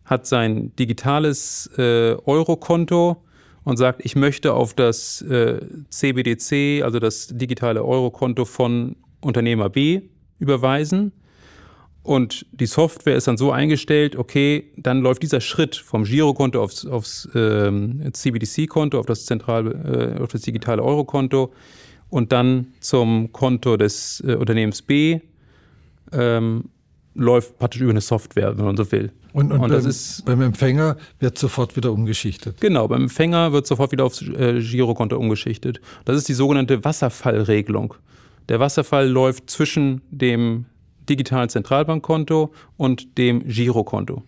hat 0.04 0.26
sein 0.26 0.74
digitales 0.76 1.70
äh, 1.78 2.14
Euro-Konto 2.26 3.22
und 3.64 3.76
sagt, 3.76 4.04
ich 4.04 4.16
möchte 4.16 4.54
auf 4.54 4.74
das 4.74 5.22
äh, 5.22 5.60
CBDC, 5.90 6.82
also 6.82 6.98
das 6.98 7.28
digitale 7.28 7.84
Eurokonto 7.84 8.44
von 8.44 8.96
Unternehmer 9.20 9.68
B 9.68 10.02
überweisen. 10.38 11.12
Und 12.02 12.46
die 12.50 12.66
Software 12.66 13.14
ist 13.14 13.28
dann 13.28 13.36
so 13.36 13.52
eingestellt, 13.52 14.16
okay, 14.16 14.72
dann 14.76 15.02
läuft 15.02 15.22
dieser 15.22 15.40
Schritt 15.40 15.76
vom 15.76 16.02
Girokonto 16.02 16.60
aufs, 16.60 16.84
aufs 16.84 17.28
ähm, 17.36 18.02
CBDC-Konto, 18.12 18.98
auf 18.98 19.06
das 19.06 19.24
zentrale, 19.24 20.16
äh, 20.18 20.20
auf 20.20 20.32
das 20.32 20.42
digitale 20.42 20.82
Eurokonto 20.82 21.52
und 22.08 22.32
dann 22.32 22.74
zum 22.80 23.32
Konto 23.32 23.76
des 23.76 24.22
äh, 24.26 24.34
Unternehmens 24.34 24.82
B 24.82 25.20
ähm, 26.12 26.64
läuft 27.14 27.58
praktisch 27.58 27.80
über 27.80 27.90
eine 27.90 28.00
Software, 28.00 28.58
wenn 28.58 28.64
man 28.64 28.76
so 28.76 28.90
will. 28.90 29.12
Und, 29.32 29.50
und, 29.50 29.60
und 29.60 29.70
beim, 29.70 29.86
ist, 29.86 30.24
beim, 30.24 30.42
Empfänger 30.42 30.96
wird 31.18 31.38
sofort 31.38 31.74
wieder 31.76 31.90
umgeschichtet. 31.92 32.60
Genau, 32.60 32.88
beim 32.88 33.02
Empfänger 33.02 33.52
wird 33.52 33.66
sofort 33.66 33.92
wieder 33.92 34.04
aufs 34.04 34.22
äh, 34.22 34.60
Girokonto 34.60 35.16
umgeschichtet. 35.16 35.80
Das 36.04 36.16
ist 36.16 36.28
die 36.28 36.34
sogenannte 36.34 36.84
Wasserfallregelung. 36.84 37.94
Der 38.48 38.60
Wasserfall 38.60 39.08
läuft 39.08 39.48
zwischen 39.48 40.02
dem 40.10 40.66
digitalen 41.08 41.48
Zentralbankkonto 41.48 42.52
und 42.76 43.16
dem 43.16 43.46
Girokonto. 43.48 44.22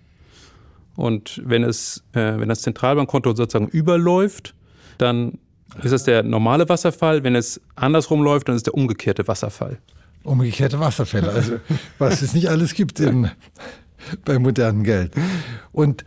Und 0.96 1.42
wenn 1.44 1.64
es, 1.64 2.02
äh, 2.12 2.38
wenn 2.38 2.48
das 2.48 2.62
Zentralbankkonto 2.62 3.34
sozusagen 3.34 3.68
überläuft, 3.68 4.54
dann 4.98 5.38
ist 5.82 5.92
das 5.92 6.04
der 6.04 6.22
normale 6.22 6.68
Wasserfall. 6.68 7.24
Wenn 7.24 7.34
es 7.34 7.60
andersrum 7.74 8.22
läuft, 8.22 8.48
dann 8.48 8.56
ist 8.56 8.66
der 8.66 8.74
umgekehrte 8.74 9.26
Wasserfall. 9.26 9.78
Umgekehrte 10.22 10.80
Wasserfälle, 10.80 11.30
also 11.30 11.56
was 11.98 12.22
es 12.22 12.32
nicht 12.32 12.48
alles 12.48 12.74
gibt 12.74 12.98
in 13.00 13.30
beim 14.24 14.42
modernen 14.42 14.84
Geld. 14.84 15.12
Und 15.72 16.04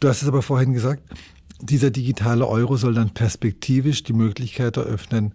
du 0.00 0.08
hast 0.08 0.22
es 0.22 0.28
aber 0.28 0.42
vorhin 0.42 0.72
gesagt, 0.72 1.02
dieser 1.60 1.90
digitale 1.90 2.46
Euro 2.46 2.76
soll 2.76 2.94
dann 2.94 3.10
perspektivisch 3.10 4.02
die 4.02 4.12
Möglichkeit 4.12 4.76
eröffnen, 4.76 5.32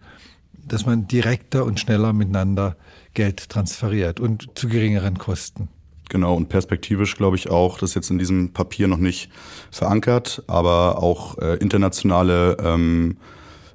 dass 0.67 0.85
man 0.85 1.07
direkter 1.07 1.65
und 1.65 1.79
schneller 1.79 2.13
miteinander 2.13 2.75
Geld 3.13 3.49
transferiert 3.49 4.19
und 4.19 4.49
zu 4.55 4.67
geringeren 4.67 5.17
Kosten. 5.17 5.69
Genau, 6.09 6.35
und 6.35 6.49
perspektivisch 6.49 7.15
glaube 7.15 7.35
ich 7.35 7.49
auch, 7.49 7.79
das 7.79 7.91
ist 7.91 7.95
jetzt 7.95 8.09
in 8.11 8.19
diesem 8.19 8.53
Papier 8.53 8.87
noch 8.87 8.97
nicht 8.97 9.29
verankert, 9.71 10.43
aber 10.47 11.01
auch 11.01 11.37
äh, 11.39 11.55
internationale 11.55 12.57
ähm, 12.59 13.17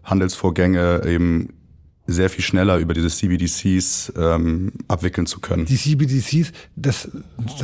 Handelsvorgänge 0.05 1.03
eben 1.07 1.60
sehr 2.13 2.31
viel 2.31 2.45
schneller 2.45 2.79
über 2.79 2.95
diese 2.95 3.09
CBDCs 3.09 4.13
ähm, 4.17 4.73
abwickeln 4.89 5.27
zu 5.27 5.41
können. 5.41 5.67
Die 5.67 5.77
CBDCs, 5.77 6.53
das 6.77 7.09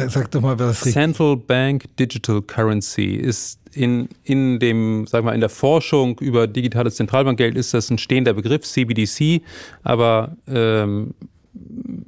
sag 0.08 0.30
doch 0.30 0.40
mal, 0.40 0.58
was 0.58 0.80
Central 0.80 1.36
Bank 1.36 1.84
Digital 1.96 2.42
Currency 2.42 3.14
ist 3.14 3.58
in, 3.76 4.08
in 4.24 4.58
dem, 4.58 5.06
sag 5.06 5.24
mal, 5.24 5.34
in 5.34 5.40
der 5.40 5.50
Forschung 5.50 6.18
über 6.18 6.46
digitales 6.46 6.96
Zentralbankgeld 6.96 7.56
ist 7.56 7.74
das 7.74 7.90
ein 7.90 7.98
stehender 7.98 8.32
Begriff, 8.32 8.62
CBDC, 8.62 9.42
aber 9.82 10.36
ähm, 10.48 11.14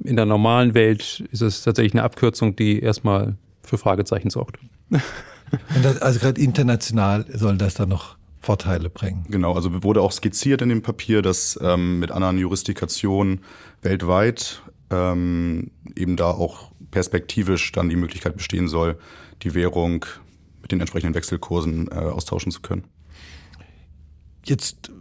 in 0.03 0.15
der 0.15 0.25
normalen 0.25 0.73
Welt 0.73 1.23
ist 1.31 1.41
es 1.41 1.63
tatsächlich 1.63 1.93
eine 1.93 2.03
Abkürzung, 2.03 2.55
die 2.55 2.79
erstmal 2.79 3.35
für 3.63 3.77
Fragezeichen 3.77 4.29
sorgt. 4.29 4.59
Das, 5.81 5.99
also 6.03 6.19
gerade 6.19 6.39
international 6.39 7.25
soll 7.33 7.57
das 7.57 7.73
dann 7.73 7.89
noch 7.89 8.18
Vorteile 8.39 8.89
bringen. 8.89 9.25
Genau, 9.29 9.53
also 9.53 9.83
wurde 9.83 10.01
auch 10.01 10.11
skizziert 10.11 10.61
in 10.61 10.69
dem 10.69 10.81
Papier, 10.81 11.21
dass 11.21 11.59
ähm, 11.61 11.99
mit 11.99 12.11
anderen 12.11 12.37
Jurisdikationen 12.37 13.41
weltweit 13.81 14.61
ähm, 14.89 15.71
eben 15.95 16.15
da 16.15 16.31
auch 16.31 16.71
perspektivisch 16.91 17.71
dann 17.71 17.89
die 17.89 17.95
Möglichkeit 17.95 18.35
bestehen 18.35 18.67
soll, 18.67 18.97
die 19.43 19.53
Währung 19.53 20.05
mit 20.61 20.71
den 20.71 20.79
entsprechenden 20.79 21.15
Wechselkursen 21.15 21.89
äh, 21.91 21.95
austauschen 21.95 22.51
zu 22.51 22.61
können. 22.61 22.85
Jetzt 24.45 24.91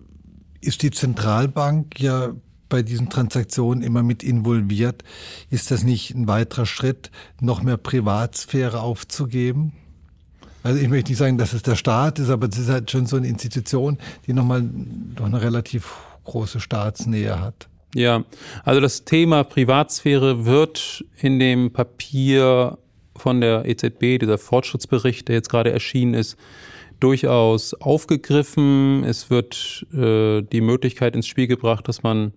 ist 0.61 0.83
die 0.83 0.91
Zentralbank 0.91 2.01
ja 2.01 2.33
bei 2.69 2.83
diesen 2.83 3.09
Transaktionen 3.09 3.83
immer 3.83 4.03
mit 4.03 4.23
involviert. 4.23 5.05
Ist 5.49 5.71
das 5.71 5.85
nicht 5.85 6.15
ein 6.15 6.29
weiterer 6.29 6.67
Schritt, 6.67 7.11
noch 7.41 7.63
mehr 7.63 7.79
Privatsphäre 7.79 8.81
aufzugeben? 8.81 9.73
Also 10.63 10.81
ich 10.81 10.89
möchte 10.89 11.11
nicht 11.11 11.19
sagen, 11.19 11.39
dass 11.39 11.53
es 11.53 11.63
der 11.63 11.77
Staat 11.77 12.19
ist, 12.19 12.31
aber 12.31 12.49
es 12.49 12.59
ist 12.59 12.69
halt 12.69 12.91
schon 12.91 13.07
so 13.07 13.17
eine 13.17 13.29
Institution, 13.29 13.99
die 14.27 14.33
nochmal 14.33 14.63
doch 15.15 15.27
eine 15.27 15.41
relativ 15.41 15.95
große 16.25 16.61
Staatsnähe 16.61 17.41
hat. 17.41 17.69
Ja, 17.95 18.25
also 18.65 18.81
das 18.81 19.05
Thema 19.05 19.45
Privatsphäre 19.45 20.45
wird 20.45 21.05
in 21.17 21.39
dem 21.39 21.73
Papier 21.73 22.77
von 23.17 23.41
der 23.41 23.65
EZB, 23.65 24.19
dieser 24.19 24.39
Fortschrittsbericht, 24.39 25.29
der 25.29 25.37
jetzt 25.37 25.49
gerade 25.49 25.73
erschienen 25.73 26.15
ist, 26.15 26.37
durchaus 27.01 27.75
aufgegriffen. 27.75 29.05
Es 29.05 29.31
wird 29.31 29.87
äh, 29.93 30.43
die 30.43 30.61
Möglichkeit 30.61 31.15
ins 31.15 31.27
Spiel 31.27 31.47
gebracht, 31.47 31.89
dass 31.89 32.03
man 32.03 32.33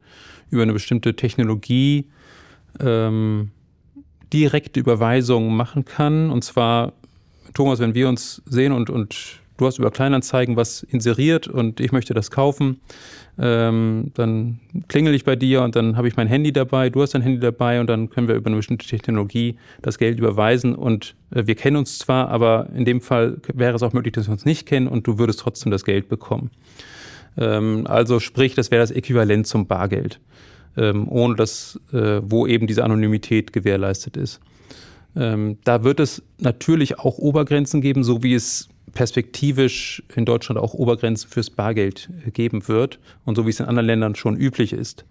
über 0.49 0.63
eine 0.63 0.73
bestimmte 0.73 1.15
Technologie 1.15 2.09
ähm, 2.79 3.51
direkte 4.31 4.79
Überweisungen 4.79 5.55
machen 5.55 5.85
kann. 5.85 6.29
Und 6.29 6.43
zwar 6.43 6.93
Thomas, 7.53 7.79
wenn 7.79 7.93
wir 7.93 8.08
uns 8.10 8.41
sehen 8.46 8.72
und, 8.72 8.89
und 8.89 9.41
du 9.58 9.67
hast 9.67 9.77
über 9.77 9.91
Kleinanzeigen 9.91 10.55
was 10.55 10.84
inseriert 10.84 11.48
und 11.48 11.79
ich 11.79 11.91
möchte 11.91 12.13
das 12.13 12.31
kaufen, 12.31 12.81
ähm, 13.38 14.12
dann 14.15 14.60
klingel 14.88 15.13
ich 15.13 15.24
bei 15.24 15.36
dir 15.36 15.62
und 15.62 15.75
dann 15.75 15.98
habe 15.98 16.08
ich 16.08 16.15
mein 16.15 16.27
Handy 16.27 16.51
dabei, 16.51 16.89
du 16.89 17.01
hast 17.01 17.13
dein 17.13 17.22
Handy 17.22 17.39
dabei 17.39 17.79
und 17.79 17.88
dann 17.88 18.10
können 18.10 18.27
wir 18.27 18.36
über 18.36 18.48
eine 18.48 18.58
bestimmte 18.58 18.88
Technologie 18.88 19.55
das 19.81 19.98
Geld 19.98 20.17
überweisen 20.17 20.75
und 20.75 21.15
äh, 21.31 21.46
wir 21.46 21.55
kennen 21.55 21.77
uns 21.77 22.00
zwar, 22.00 22.29
aber 22.29 22.70
in 22.75 22.86
dem 22.86 23.01
Fall 23.01 23.38
wäre 23.53 23.75
es 23.75 23.84
auch 23.84 23.93
möglich, 23.93 24.13
dass 24.13 24.27
wir 24.27 24.34
uns 24.34 24.46
nicht 24.46 24.65
kennen 24.65 24.88
und 24.88 25.08
du 25.08 25.20
würdest 25.20 25.39
trotzdem 25.39 25.72
das 25.72 25.86
Geld 25.86 26.10
bekommen. 26.10 26.50
Ähm, 27.38 27.86
also 27.88 28.20
sprich, 28.20 28.55
das 28.55 28.72
wäre 28.72 28.81
das 28.81 28.91
Äquivalent 28.91 29.48
zum 29.48 29.67
Bargeld, 29.67 30.20
ähm, 30.75 31.08
ohne 31.08 31.36
dass, 31.36 31.79
äh, 31.93 32.20
wo 32.24 32.48
eben 32.48 32.67
diese 32.67 32.84
Anonymität 32.84 33.53
gewährleistet 33.53 34.17
ist. 34.17 34.41
Ähm, 35.15 35.58
da 35.63 35.84
wird 35.84 36.00
es 36.00 36.24
natürlich 36.39 37.00
auch 37.00 37.18
Obergrenzen 37.18 37.82
geben, 37.82 38.03
so 38.03 38.24
wie 38.24 38.34
es 38.34 38.70
perspektivisch 38.94 40.03
in 40.15 40.25
Deutschland 40.25 40.60
auch 40.60 40.74
Obergrenzen 40.74 41.30
fürs 41.30 41.50
Bargeld 41.50 42.10
äh, 42.25 42.32
geben 42.32 42.68
wird 42.68 43.00
und 43.25 43.36
so 43.36 43.46
wie 43.46 43.50
es 43.50 43.60
in 43.60 43.65
anderen 43.65 43.88
Ländern 43.88 44.15
schon 44.15 44.38
üblich 44.38 44.74
ist. 44.74 45.06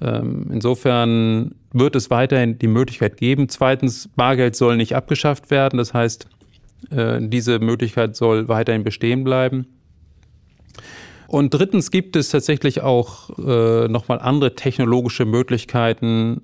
Ähm, 0.00 0.46
insofern 0.52 1.54
wird 1.72 1.96
es 1.96 2.10
weiterhin 2.10 2.58
die 2.58 2.68
Möglichkeit 2.68 3.16
geben. 3.16 3.48
Zweitens, 3.48 4.08
Bargeld 4.14 4.54
soll 4.54 4.76
nicht 4.76 4.94
abgeschafft 4.94 5.50
werden. 5.50 5.78
Das 5.78 5.92
heißt, 5.92 6.28
äh, 6.90 7.18
diese 7.20 7.58
Möglichkeit 7.58 8.16
soll 8.16 8.48
weiterhin 8.48 8.84
bestehen 8.84 9.24
bleiben. 9.24 9.66
Und 11.26 11.52
drittens 11.52 11.90
gibt 11.90 12.16
es 12.16 12.30
tatsächlich 12.30 12.80
auch 12.80 13.36
äh, 13.38 13.88
nochmal 13.88 14.18
andere 14.18 14.54
technologische 14.54 15.26
Möglichkeiten, 15.26 16.40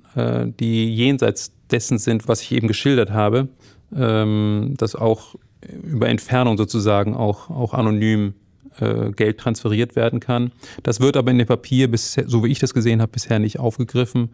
die 0.61 0.95
jenseits 0.95 1.53
dessen 1.71 1.99
sind, 1.99 2.28
was 2.28 2.42
ich 2.42 2.52
eben 2.52 2.68
geschildert 2.68 3.11
habe, 3.11 3.49
ähm, 3.94 4.75
dass 4.76 4.94
auch 4.94 5.35
über 5.83 6.09
Entfernung 6.09 6.56
sozusagen 6.56 7.14
auch, 7.14 7.50
auch 7.50 7.75
anonym 7.75 8.35
äh, 8.80 9.11
Geld 9.12 9.38
transferiert 9.38 9.97
werden 9.97 10.21
kann. 10.21 10.52
Das 10.83 11.00
wird 11.00 11.16
aber 11.16 11.30
in 11.30 11.38
dem 11.38 11.47
Papier, 11.47 11.90
bisher, 11.90 12.28
so 12.28 12.44
wie 12.44 12.49
ich 12.49 12.59
das 12.59 12.75
gesehen 12.75 13.00
habe, 13.00 13.12
bisher 13.12 13.38
nicht 13.38 13.59
aufgegriffen. 13.59 14.30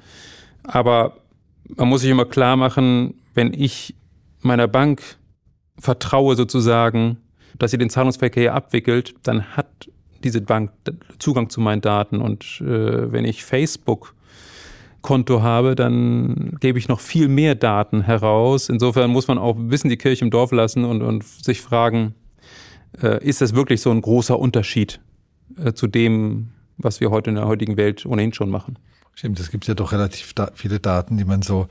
Aber 0.64 1.18
man 1.76 1.88
muss 1.88 2.00
sich 2.00 2.10
immer 2.10 2.24
klar 2.24 2.56
machen, 2.56 3.14
wenn 3.34 3.52
ich 3.52 3.94
meiner 4.40 4.68
Bank 4.68 5.02
vertraue 5.78 6.36
sozusagen, 6.36 7.18
dass 7.58 7.70
sie 7.70 7.78
den 7.78 7.90
Zahlungsverkehr 7.90 8.54
abwickelt, 8.54 9.14
dann 9.22 9.56
hat 9.56 9.90
diese 10.24 10.40
Bank 10.40 10.70
Zugang 11.18 11.48
zu 11.50 11.60
meinen 11.60 11.80
Daten. 11.80 12.20
Und 12.20 12.60
äh, 12.60 13.12
wenn 13.12 13.24
ich 13.24 13.44
Facebook 13.44 14.14
Konto 15.02 15.42
habe, 15.42 15.74
dann 15.74 16.56
gebe 16.60 16.78
ich 16.78 16.88
noch 16.88 17.00
viel 17.00 17.28
mehr 17.28 17.54
Daten 17.54 18.02
heraus. 18.02 18.68
Insofern 18.68 19.10
muss 19.10 19.28
man 19.28 19.38
auch 19.38 19.56
ein 19.56 19.68
bisschen 19.68 19.90
die 19.90 19.96
Kirche 19.96 20.24
im 20.24 20.30
Dorf 20.30 20.52
lassen 20.52 20.84
und, 20.84 21.02
und 21.02 21.24
sich 21.24 21.60
fragen, 21.60 22.14
äh, 23.00 23.24
ist 23.24 23.40
das 23.40 23.54
wirklich 23.54 23.80
so 23.80 23.90
ein 23.90 24.00
großer 24.00 24.38
Unterschied 24.38 25.00
äh, 25.62 25.72
zu 25.72 25.86
dem, 25.86 26.50
was 26.76 27.00
wir 27.00 27.10
heute 27.10 27.30
in 27.30 27.36
der 27.36 27.46
heutigen 27.46 27.76
Welt 27.76 28.04
ohnehin 28.06 28.32
schon 28.32 28.50
machen? 28.50 28.78
Stimmt, 29.14 29.40
es 29.40 29.50
gibt 29.50 29.66
ja 29.66 29.74
doch 29.74 29.92
relativ 29.92 30.32
da 30.34 30.50
viele 30.54 30.80
Daten, 30.80 31.18
die 31.18 31.24
man 31.24 31.42
so 31.42 31.66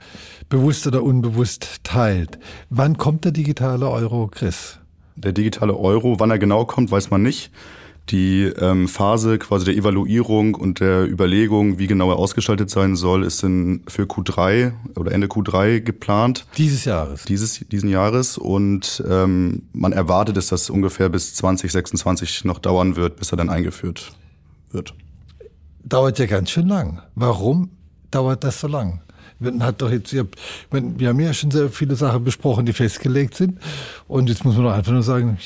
bewusst 0.50 0.86
oder 0.86 1.01
unbewusst 1.03 1.83
teilt. 1.83 2.38
Wann 2.69 2.98
kommt 2.98 3.25
der 3.25 3.31
digitale 3.31 3.89
Euro, 3.89 4.27
Chris? 4.27 4.79
Der 5.15 5.31
digitale 5.31 5.75
Euro, 5.75 6.19
wann 6.19 6.31
er 6.31 6.39
genau 6.39 6.65
kommt, 6.65 6.91
weiß 6.91 7.09
man 7.09 7.24
nicht. 7.24 7.51
Die 8.09 8.43
ähm, 8.43 8.87
Phase 8.87 9.37
quasi 9.37 9.65
der 9.65 9.75
Evaluierung 9.75 10.55
und 10.55 10.79
der 10.79 11.07
Überlegung, 11.07 11.77
wie 11.77 11.85
genau 11.85 12.09
er 12.09 12.17
ausgestaltet 12.17 12.69
sein 12.71 12.95
soll, 12.95 13.23
ist 13.23 13.43
in, 13.43 13.83
für 13.87 14.03
Q3 14.03 14.71
oder 14.95 15.11
Ende 15.11 15.27
Q3 15.27 15.81
geplant. 15.81 16.47
Dieses 16.57 16.85
Jahres. 16.85 17.25
Dieses, 17.25 17.59
diesen 17.71 17.89
Jahres. 17.89 18.39
Und 18.39 19.03
ähm, 19.07 19.63
man 19.73 19.91
erwartet, 19.91 20.37
dass 20.37 20.47
das 20.47 20.71
ungefähr 20.71 21.09
bis 21.09 21.35
2026 21.35 22.45
noch 22.45 22.57
dauern 22.57 22.95
wird, 22.95 23.17
bis 23.17 23.31
er 23.31 23.37
dann 23.37 23.49
eingeführt 23.49 24.11
wird. 24.71 24.95
Dauert 25.83 26.17
ja 26.17 26.25
ganz 26.25 26.49
schön 26.49 26.67
lang. 26.67 27.01
Warum 27.13 27.69
dauert 28.09 28.43
das 28.43 28.59
so 28.59 28.67
lang? 28.67 29.01
Man 29.39 29.63
hat 29.63 29.81
doch 29.81 29.89
jetzt, 29.89 30.13
wir 30.13 31.07
haben 31.09 31.19
ja 31.19 31.33
schon 31.33 31.51
sehr 31.51 31.69
viele 31.69 31.95
Sachen 31.95 32.23
besprochen, 32.23 32.65
die 32.65 32.73
festgelegt 32.73 33.35
sind. 33.35 33.59
Und 34.07 34.29
jetzt 34.29 34.43
muss 34.43 34.55
man 34.55 34.65
doch 34.65 34.73
einfach 34.73 34.91
nur 34.91 35.03
sagen, 35.03 35.37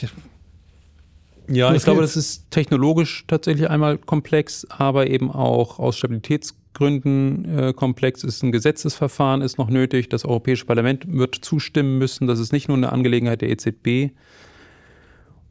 ja, 1.48 1.74
ich 1.74 1.84
glaube, 1.84 2.02
das 2.02 2.16
ist 2.16 2.50
technologisch 2.52 3.26
tatsächlich 3.28 3.70
einmal 3.70 3.98
komplex, 3.98 4.66
aber 4.70 5.08
eben 5.08 5.32
auch 5.32 5.80
aus 5.80 5.98
Stabilitätsgründen 5.98 7.60
äh, 7.60 7.74
komplex. 7.74 8.24
Ist 8.24 8.44
ein 8.44 8.52
Gesetzesverfahren 8.52 9.42
ist 9.42 9.58
noch 9.58 9.70
nötig. 9.70 10.10
Das 10.10 10.26
Europäische 10.26 10.66
Parlament 10.66 11.06
wird 11.08 11.36
zustimmen 11.36 11.98
müssen. 11.98 12.28
Das 12.28 12.40
ist 12.40 12.54
nicht 12.54 12.68
nur 12.68 12.78
eine 12.78 12.92
Angelegenheit 12.92 13.42
der 13.42 13.50
EZB. 13.50 14.14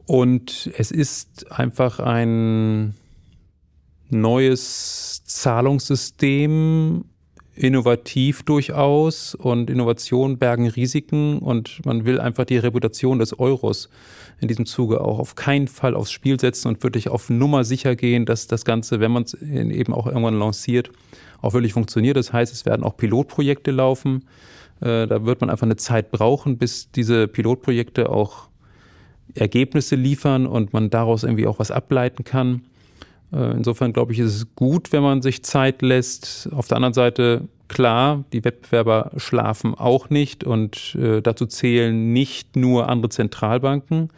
Und 0.06 0.70
es 0.76 0.90
ist 0.90 1.50
einfach 1.52 2.00
ein 2.00 2.94
neues 4.08 5.22
Zahlungssystem, 5.24 7.04
innovativ 7.54 8.42
durchaus 8.44 9.34
und 9.34 9.68
Innovation 9.68 10.38
bergen 10.38 10.68
Risiken 10.68 11.38
und 11.38 11.84
man 11.84 12.04
will 12.04 12.18
einfach 12.18 12.44
die 12.44 12.56
Reputation 12.56 13.18
des 13.18 13.38
Euros 13.38 13.90
in 14.40 14.48
diesem 14.48 14.64
Zuge 14.66 15.00
auch 15.00 15.18
auf 15.18 15.34
keinen 15.34 15.68
Fall 15.68 15.94
aufs 15.94 16.10
Spiel 16.10 16.40
setzen 16.40 16.68
und 16.68 16.82
wirklich 16.82 17.08
auf 17.08 17.30
Nummer 17.30 17.64
sicher 17.64 17.94
gehen, 17.94 18.24
dass 18.24 18.46
das 18.46 18.64
Ganze, 18.64 19.00
wenn 19.00 19.12
man 19.12 19.24
es 19.24 19.34
eben 19.34 19.92
auch 19.92 20.06
irgendwann 20.06 20.38
lanciert, 20.38 20.90
auch 21.42 21.52
wirklich 21.52 21.74
funktioniert. 21.74 22.16
Das 22.16 22.32
heißt, 22.32 22.52
es 22.52 22.64
werden 22.64 22.84
auch 22.84 22.96
Pilotprojekte 22.96 23.70
laufen. 23.70 24.24
Äh, 24.80 25.06
da 25.06 25.24
wird 25.24 25.40
man 25.40 25.50
einfach 25.50 25.66
eine 25.66 25.76
Zeit 25.76 26.10
brauchen, 26.10 26.56
bis 26.56 26.90
diese 26.90 27.28
Pilotprojekte 27.28 28.08
auch 28.08 28.48
Ergebnisse 29.34 29.94
liefern 29.94 30.46
und 30.46 30.72
man 30.72 30.90
daraus 30.90 31.22
irgendwie 31.22 31.46
auch 31.46 31.58
was 31.58 31.70
ableiten 31.70 32.24
kann. 32.24 32.62
Äh, 33.32 33.52
insofern 33.52 33.92
glaube 33.92 34.12
ich, 34.12 34.18
ist 34.18 34.34
es 34.34 34.54
gut, 34.54 34.92
wenn 34.92 35.02
man 35.02 35.22
sich 35.22 35.42
Zeit 35.42 35.82
lässt. 35.82 36.48
Auf 36.52 36.68
der 36.68 36.76
anderen 36.76 36.94
Seite, 36.94 37.48
klar, 37.68 38.24
die 38.32 38.44
Wettbewerber 38.44 39.12
schlafen 39.16 39.74
auch 39.74 40.10
nicht 40.10 40.44
und 40.44 40.94
äh, 40.96 41.22
dazu 41.22 41.46
zählen 41.46 42.12
nicht 42.12 42.56
nur 42.56 42.88
andere 42.88 43.10
Zentralbanken, 43.10 44.10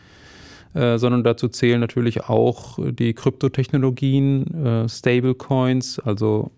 äh, 0.74 0.98
sondern 0.98 1.22
dazu 1.22 1.48
zählen 1.48 1.80
natürlich 1.80 2.24
auch 2.24 2.78
die 2.80 3.14
Kryptotechnologien, 3.14 4.64
äh, 4.64 4.88
Stablecoins, 4.88 6.00
also 6.00 6.50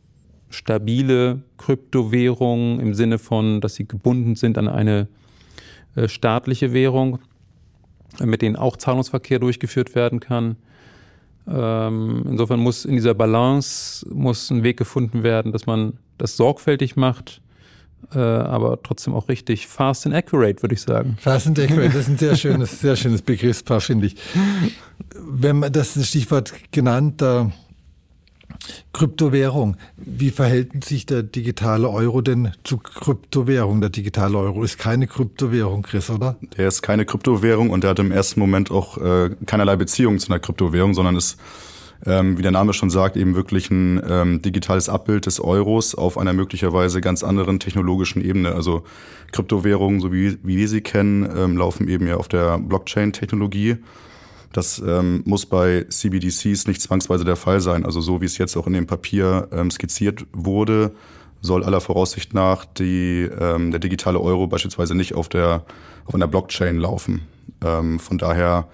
stabile 0.48 1.42
Kryptowährungen 1.58 2.80
im 2.80 2.94
Sinne 2.94 3.18
von, 3.18 3.60
dass 3.60 3.74
sie 3.74 3.86
gebunden 3.86 4.36
sind 4.36 4.58
an 4.58 4.68
eine 4.68 5.08
äh, 5.96 6.08
staatliche 6.08 6.72
Währung, 6.72 7.18
mit 8.22 8.42
denen 8.42 8.56
auch 8.56 8.76
Zahlungsverkehr 8.76 9.38
durchgeführt 9.38 9.94
werden 9.94 10.20
kann. 10.20 10.56
Ähm, 11.48 12.24
insofern 12.28 12.60
muss 12.60 12.84
in 12.84 12.96
dieser 12.96 13.14
Balance 13.14 14.06
muss 14.12 14.50
ein 14.50 14.62
Weg 14.62 14.76
gefunden 14.76 15.22
werden, 15.22 15.52
dass 15.52 15.66
man 15.66 15.94
das 16.18 16.36
sorgfältig 16.36 16.96
macht, 16.96 17.40
äh, 18.12 18.18
aber 18.18 18.82
trotzdem 18.82 19.14
auch 19.14 19.28
richtig 19.28 19.66
fast 19.66 20.06
and 20.06 20.14
accurate, 20.14 20.62
würde 20.62 20.74
ich 20.74 20.82
sagen. 20.82 21.16
Fast 21.20 21.46
and 21.46 21.58
accurate, 21.58 21.90
das 21.90 22.02
ist 22.02 22.08
ein 22.08 22.18
sehr 22.18 22.36
schönes, 22.36 22.80
sehr 22.80 22.96
schönes 22.96 23.22
Begriffspaar, 23.22 23.80
finde 23.80 24.06
ich. 24.06 24.16
Wenn 25.14 25.60
man 25.60 25.72
das 25.72 25.94
Stichwort 26.06 26.52
genannt, 26.72 27.22
äh, 27.22 27.46
Kryptowährung. 28.92 29.76
Wie 29.96 30.30
verhält 30.30 30.84
sich 30.84 31.06
der 31.06 31.22
digitale 31.22 31.88
Euro 31.88 32.20
denn 32.20 32.52
zu 32.64 32.78
Kryptowährung? 32.78 33.80
Der 33.80 33.90
digitale 33.90 34.38
Euro 34.38 34.62
ist 34.62 34.78
keine 34.78 35.06
Kryptowährung, 35.06 35.82
Chris, 35.82 36.10
oder? 36.10 36.36
Der 36.56 36.68
ist 36.68 36.82
keine 36.82 37.04
Kryptowährung 37.04 37.70
und 37.70 37.84
der 37.84 37.90
hat 37.90 37.98
im 37.98 38.12
ersten 38.12 38.40
Moment 38.40 38.70
auch 38.70 38.98
äh, 38.98 39.30
keinerlei 39.46 39.76
Beziehung 39.76 40.18
zu 40.18 40.30
einer 40.30 40.40
Kryptowährung, 40.40 40.94
sondern 40.94 41.16
ist, 41.16 41.38
ähm, 42.04 42.38
wie 42.38 42.42
der 42.42 42.52
Name 42.52 42.72
schon 42.72 42.90
sagt, 42.90 43.16
eben 43.16 43.34
wirklich 43.34 43.70
ein 43.70 44.00
ähm, 44.08 44.42
digitales 44.42 44.88
Abbild 44.88 45.26
des 45.26 45.40
Euros 45.40 45.94
auf 45.94 46.18
einer 46.18 46.32
möglicherweise 46.32 47.00
ganz 47.00 47.22
anderen 47.22 47.60
technologischen 47.60 48.24
Ebene. 48.24 48.52
Also 48.52 48.84
Kryptowährungen, 49.32 50.00
so 50.00 50.12
wie, 50.12 50.38
wie 50.42 50.56
wir 50.56 50.68
sie 50.68 50.80
kennen, 50.80 51.28
ähm, 51.36 51.56
laufen 51.56 51.88
eben 51.88 52.06
ja 52.06 52.16
auf 52.16 52.28
der 52.28 52.58
Blockchain-Technologie. 52.58 53.76
Das 54.52 54.78
ähm, 54.78 55.22
muss 55.26 55.46
bei 55.46 55.84
CBDCs 55.88 56.66
nicht 56.66 56.80
zwangsweise 56.80 57.24
der 57.24 57.36
Fall 57.36 57.60
sein. 57.60 57.84
Also 57.84 58.00
so 58.00 58.20
wie 58.20 58.26
es 58.26 58.38
jetzt 58.38 58.56
auch 58.56 58.66
in 58.66 58.72
dem 58.72 58.86
Papier 58.86 59.48
ähm, 59.52 59.70
skizziert 59.70 60.26
wurde, 60.32 60.92
soll 61.40 61.64
aller 61.64 61.80
Voraussicht 61.80 62.34
nach 62.34 62.64
die, 62.64 63.28
ähm, 63.38 63.70
der 63.70 63.80
digitale 63.80 64.20
Euro 64.20 64.46
beispielsweise 64.46 64.94
nicht 64.94 65.14
auf, 65.14 65.28
der, 65.28 65.64
auf 66.06 66.14
einer 66.14 66.26
Blockchain 66.26 66.78
laufen. 66.78 67.22
Ähm, 67.64 67.98
von 67.98 68.18
daher 68.18 68.68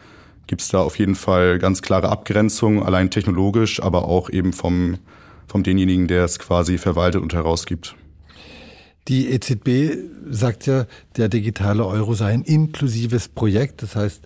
gibt 0.47 0.63
es 0.63 0.69
da 0.69 0.81
auf 0.81 0.99
jeden 0.99 1.15
Fall 1.15 1.59
ganz 1.59 1.83
klare 1.83 2.09
Abgrenzungen, 2.09 2.83
allein 2.83 3.11
technologisch, 3.11 3.83
aber 3.83 4.07
auch 4.07 4.31
eben 4.31 4.53
vom, 4.53 4.99
vom 5.47 5.63
denjenigen, 5.63 6.09
der 6.09 6.25
es 6.25 6.39
quasi 6.39 6.79
verwaltet 6.79 7.23
und 7.23 7.35
herausgibt. 7.35 7.97
Die 9.09 9.31
EZB 9.31 9.99
sagt 10.31 10.67
ja, 10.67 10.87
der 11.17 11.29
digitale 11.29 11.85
Euro 11.85 12.15
sei 12.15 12.33
ein 12.33 12.43
inklusives 12.43 13.29
Projekt. 13.29 13.83
Das 13.83 13.97
heißt, 13.97 14.23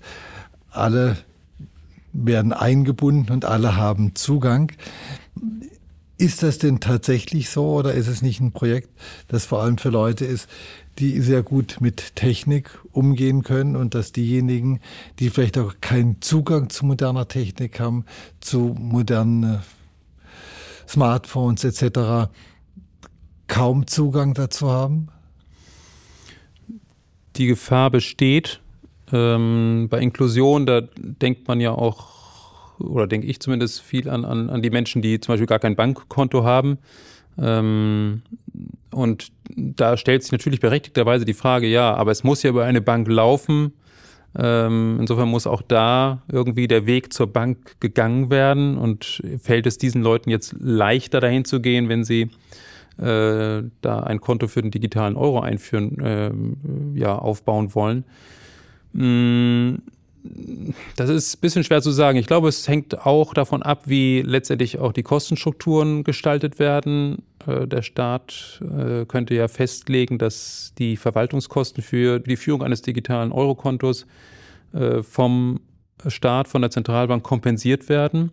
alle 0.70 1.16
werden 2.24 2.52
eingebunden 2.52 3.32
und 3.32 3.44
alle 3.44 3.76
haben 3.76 4.14
Zugang. 4.14 4.72
Ist 6.18 6.42
das 6.42 6.58
denn 6.58 6.80
tatsächlich 6.80 7.50
so 7.50 7.74
oder 7.74 7.92
ist 7.92 8.08
es 8.08 8.22
nicht 8.22 8.40
ein 8.40 8.52
Projekt, 8.52 8.88
das 9.28 9.44
vor 9.44 9.62
allem 9.62 9.76
für 9.76 9.90
Leute 9.90 10.24
ist, 10.24 10.48
die 10.98 11.20
sehr 11.20 11.42
gut 11.42 11.76
mit 11.80 12.16
Technik 12.16 12.78
umgehen 12.90 13.42
können 13.42 13.76
und 13.76 13.94
dass 13.94 14.12
diejenigen, 14.12 14.80
die 15.18 15.28
vielleicht 15.28 15.58
auch 15.58 15.74
keinen 15.82 16.22
Zugang 16.22 16.70
zu 16.70 16.86
moderner 16.86 17.28
Technik 17.28 17.78
haben, 17.80 18.06
zu 18.40 18.74
modernen 18.78 19.60
Smartphones 20.88 21.64
etc., 21.64 22.30
kaum 23.46 23.86
Zugang 23.86 24.32
dazu 24.32 24.70
haben? 24.70 25.08
Die 27.36 27.46
Gefahr 27.46 27.90
besteht, 27.90 28.60
ähm, 29.12 29.86
bei 29.90 30.00
Inklusion, 30.00 30.66
da 30.66 30.82
denkt 30.96 31.46
man 31.48 31.60
ja 31.60 31.72
auch, 31.72 32.78
oder 32.78 33.06
denke 33.06 33.26
ich 33.26 33.40
zumindest 33.40 33.80
viel 33.80 34.08
an, 34.08 34.24
an, 34.24 34.50
an 34.50 34.62
die 34.62 34.70
Menschen, 34.70 35.02
die 35.02 35.20
zum 35.20 35.32
Beispiel 35.32 35.46
gar 35.46 35.58
kein 35.58 35.76
Bankkonto 35.76 36.44
haben. 36.44 36.78
Ähm, 37.38 38.22
und 38.90 39.28
da 39.54 39.96
stellt 39.96 40.22
sich 40.22 40.32
natürlich 40.32 40.60
berechtigterweise 40.60 41.24
die 41.24 41.34
Frage, 41.34 41.66
ja, 41.66 41.94
aber 41.94 42.10
es 42.10 42.24
muss 42.24 42.42
ja 42.42 42.50
über 42.50 42.64
eine 42.64 42.80
Bank 42.80 43.08
laufen. 43.08 43.72
Ähm, 44.38 44.98
insofern 45.00 45.28
muss 45.28 45.46
auch 45.46 45.62
da 45.62 46.22
irgendwie 46.30 46.68
der 46.68 46.86
Weg 46.86 47.12
zur 47.12 47.26
Bank 47.26 47.80
gegangen 47.80 48.30
werden. 48.30 48.76
Und 48.76 49.22
fällt 49.40 49.66
es 49.66 49.78
diesen 49.78 50.02
Leuten 50.02 50.30
jetzt 50.30 50.54
leichter 50.58 51.20
dahin 51.20 51.44
zu 51.44 51.60
gehen, 51.60 51.88
wenn 51.88 52.04
sie 52.04 52.30
äh, 52.98 53.62
da 53.82 54.00
ein 54.00 54.20
Konto 54.20 54.48
für 54.48 54.62
den 54.62 54.70
digitalen 54.70 55.16
Euro 55.16 55.40
einführen, 55.40 56.00
äh, 56.00 56.98
ja, 56.98 57.16
aufbauen 57.16 57.74
wollen? 57.74 58.04
Das 60.96 61.10
ist 61.10 61.36
ein 61.36 61.40
bisschen 61.40 61.64
schwer 61.64 61.82
zu 61.82 61.90
sagen. 61.90 62.18
Ich 62.18 62.26
glaube, 62.26 62.48
es 62.48 62.66
hängt 62.66 63.06
auch 63.06 63.34
davon 63.34 63.62
ab, 63.62 63.82
wie 63.86 64.22
letztendlich 64.22 64.78
auch 64.78 64.92
die 64.92 65.02
Kostenstrukturen 65.02 66.04
gestaltet 66.04 66.58
werden. 66.58 67.22
Äh, 67.46 67.66
der 67.66 67.82
Staat 67.82 68.60
äh, 68.62 69.04
könnte 69.04 69.34
ja 69.34 69.48
festlegen, 69.48 70.18
dass 70.18 70.72
die 70.78 70.96
Verwaltungskosten 70.96 71.82
für 71.82 72.18
die 72.20 72.36
Führung 72.36 72.62
eines 72.62 72.82
digitalen 72.82 73.32
Eurokontos 73.32 74.06
äh, 74.72 75.02
vom 75.02 75.60
Staat, 76.06 76.48
von 76.48 76.62
der 76.62 76.70
Zentralbank 76.70 77.22
kompensiert 77.22 77.88
werden, 77.88 78.30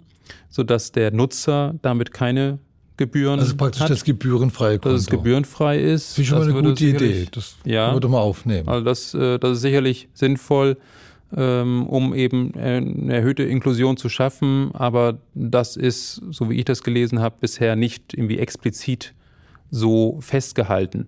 sodass 0.49 0.91
der 0.91 1.11
Nutzer 1.11 1.75
damit 1.81 2.11
keine 2.11 2.59
Gebühren 2.97 3.39
Also 3.39 3.55
praktisch 3.55 3.81
hat, 3.81 3.89
das 3.89 4.03
gebührenfreie 4.03 4.77
Konto. 4.77 4.89
dass 4.93 5.01
es 5.01 5.07
gebührenfrei 5.07 5.79
ist. 5.79 6.11
Das 6.11 6.19
ist 6.19 6.27
schon 6.27 6.37
mal 6.39 6.43
eine 6.49 6.53
gute 6.69 6.85
Idee. 6.85 6.97
sicherlich- 6.99 7.31
Das 7.31 7.57
Ja. 7.65 7.91
würde 7.93 8.07
man 8.07 8.21
aufnehmen. 8.21 8.67
Also 8.69 8.85
das, 8.85 9.13
äh, 9.15 9.39
das 9.39 9.53
ist 9.53 9.61
sicherlich 9.61 10.09
sinnvoll, 10.13 10.77
ähm, 11.35 11.87
um 11.87 12.13
eben 12.13 12.53
äh, 12.53 12.77
eine 12.77 13.13
erhöhte 13.15 13.43
Inklusion 13.43 13.97
zu 13.97 14.09
schaffen. 14.09 14.69
Aber 14.73 15.17
das 15.33 15.75
ist, 15.75 16.21
so 16.29 16.49
wie 16.51 16.55
ich 16.59 16.65
das 16.65 16.83
gelesen 16.83 17.19
habe, 17.19 17.35
bisher 17.39 17.75
nicht 17.75 18.13
irgendwie 18.13 18.37
explizit 18.37 19.13
so 19.71 20.19
festgehalten. 20.21 21.07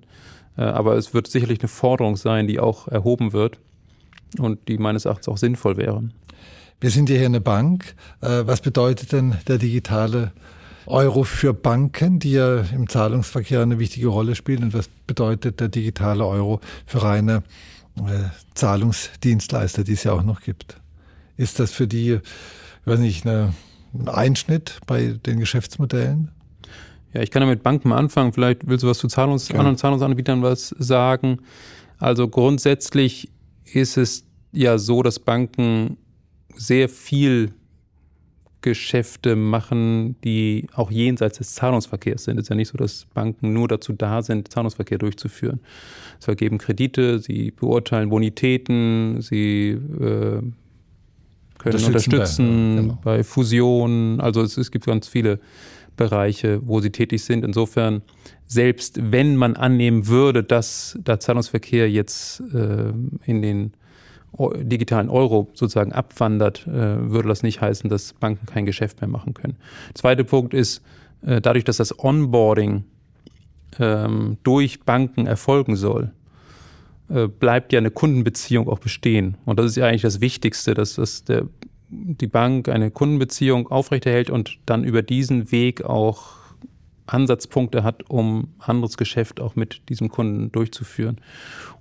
Äh, 0.58 0.64
aber 0.64 0.96
es 0.96 1.14
wird 1.14 1.28
sicherlich 1.28 1.60
eine 1.60 1.68
Forderung 1.70 2.16
sein, 2.16 2.48
die 2.48 2.60
auch 2.60 2.88
erhoben 2.88 3.32
wird 3.32 3.60
und 4.40 4.68
die 4.70 4.80
meines 4.80 5.06
Erachtens 5.06 5.28
auch 5.28 5.38
sinnvoll 5.38 5.78
wäre. 5.78 6.04
Wir 6.82 6.90
sind 6.90 7.10
ja 7.12 7.16
hier 7.16 7.26
eine 7.28 7.40
Bank. 7.42 7.96
Was 8.20 8.60
bedeutet 8.62 9.14
denn 9.14 9.36
der 9.48 9.58
digitale 9.60 10.34
Euro 10.88 11.24
für 11.24 11.54
Banken, 11.54 12.20
die 12.20 12.34
ja 12.34 12.62
im 12.62 12.88
Zahlungsverkehr 12.88 13.62
eine 13.62 13.80
wichtige 13.80 14.08
Rolle 14.08 14.36
spielen? 14.36 14.64
Und 14.64 14.74
was 14.74 14.90
bedeutet 15.08 15.60
der 15.60 15.70
digitale 15.70 16.26
Euro 16.26 16.62
für 16.86 17.04
reine 17.04 17.44
äh, 17.98 18.30
Zahlungsdienstleister, 18.54 19.84
die 19.84 19.94
es 19.94 20.04
ja 20.04 20.14
auch 20.14 20.24
noch 20.24 20.42
gibt? 20.42 20.78
Ist 21.38 21.60
das 21.60 21.72
für 21.72 21.88
die, 21.88 22.14
ich 22.14 22.88
weiß 22.88 23.00
nicht, 23.00 23.26
eine, 23.26 23.54
ein 23.94 24.08
Einschnitt 24.08 24.80
bei 24.86 25.18
den 25.26 25.40
Geschäftsmodellen? 25.40 26.32
Ja, 27.14 27.22
ich 27.22 27.32
kann 27.32 27.42
ja 27.42 27.48
mit 27.48 27.64
Banken 27.64 27.92
anfangen. 27.92 28.34
Vielleicht 28.34 28.68
willst 28.68 28.84
du 28.84 28.88
was 28.88 28.98
zu 28.98 29.08
Zahlungs 29.08 29.48
Gerne. 29.48 29.62
anderen 29.62 29.78
Zahlungsanbietern 29.78 30.42
was 30.42 30.70
sagen. 30.78 31.40
Also 31.98 32.28
grundsätzlich 32.28 33.32
ist 33.64 33.98
es 33.98 34.26
ja 34.52 34.78
so, 34.78 35.02
dass 35.02 35.20
Banken 35.20 35.98
sehr 36.56 36.90
viel 36.90 37.54
Geschäfte 38.66 39.36
machen, 39.36 40.16
die 40.24 40.68
auch 40.74 40.90
jenseits 40.90 41.38
des 41.38 41.54
Zahlungsverkehrs 41.54 42.24
sind. 42.24 42.38
Es 42.38 42.44
ist 42.46 42.50
ja 42.50 42.56
nicht 42.56 42.70
so, 42.70 42.78
dass 42.78 43.06
Banken 43.14 43.54
nur 43.54 43.68
dazu 43.68 43.94
da 43.94 44.24
sind, 44.24 44.52
Zahlungsverkehr 44.52 44.98
durchzuführen. 44.98 45.60
Sie 46.20 46.26
vergeben 46.26 46.58
Kredite, 46.58 47.20
sie 47.20 47.52
beurteilen 47.52 48.10
Bonitäten, 48.10 49.22
sie 49.22 49.70
äh, 49.70 50.42
können 51.60 51.86
Unterstützen 51.86 52.14
unterstützen, 52.14 52.76
bei- 52.76 52.82
genau. 52.82 53.00
bei 53.04 53.24
Fusionen. 53.24 54.20
Also 54.20 54.42
es, 54.42 54.58
es 54.58 54.72
gibt 54.72 54.86
ganz 54.88 55.08
viele 55.08 55.40
Bereiche, 55.96 56.60
wo 56.66 56.82
sie 56.82 56.90
tätig 56.90 57.24
sind. 57.24 57.46
Insofern, 57.46 58.02
selbst 58.48 59.00
wenn 59.12 59.36
man 59.36 59.56
annehmen 59.56 60.08
würde, 60.08 60.44
dass 60.44 60.98
der 61.00 61.20
Zahlungsverkehr 61.20 61.90
jetzt 61.90 62.42
äh, 62.54 62.92
in 63.26 63.42
den 63.42 63.74
digitalen 64.38 65.10
Euro 65.10 65.50
sozusagen 65.54 65.94
abwandert, 65.94 66.68
äh, 66.68 66.72
würde 67.10 67.28
das 67.28 67.44
nicht 67.44 67.62
heißen, 67.62 67.90
dass 67.90 68.14
Banken 68.14 68.46
kein 68.46 68.66
Geschäft 68.66 69.02
mehr 69.02 69.10
machen 69.10 69.34
können. 69.34 69.58
Zweiter 69.94 70.24
Punkt 70.24 70.54
ist, 70.54 70.82
äh, 71.26 71.42
dadurch, 71.42 71.64
dass 71.64 71.78
das 71.78 71.98
Onboarding 71.98 72.84
ähm, 73.80 74.38
durch 74.44 74.82
Banken 74.82 75.26
erfolgen 75.26 75.76
soll, 75.76 76.12
äh, 77.10 77.28
bleibt 77.28 77.72
ja 77.74 77.80
eine 77.80 77.92
Kundenbeziehung 77.92 78.68
auch 78.68 78.80
bestehen. 78.80 79.38
Und 79.46 79.60
das 79.60 79.68
ist 79.68 79.78
ja 79.78 79.86
eigentlich 79.86 80.02
das 80.02 80.22
Wichtigste, 80.22 80.74
dass, 80.74 80.96
dass 80.96 81.24
der, 81.24 81.48
die 81.90 82.28
Bank 82.28 82.68
eine 82.68 82.92
Kundenbeziehung 82.92 83.68
aufrechterhält 83.68 84.30
und 84.30 84.58
dann 84.66 84.84
über 84.84 85.02
diesen 85.02 85.52
Weg 85.52 85.84
auch 85.84 86.34
Ansatzpunkte 87.08 87.84
hat, 87.84 88.10
um 88.10 88.48
anderes 88.60 88.98
Geschäft 88.98 89.40
auch 89.40 89.56
mit 89.56 89.88
diesem 89.90 90.10
Kunden 90.10 90.52
durchzuführen. 90.52 91.22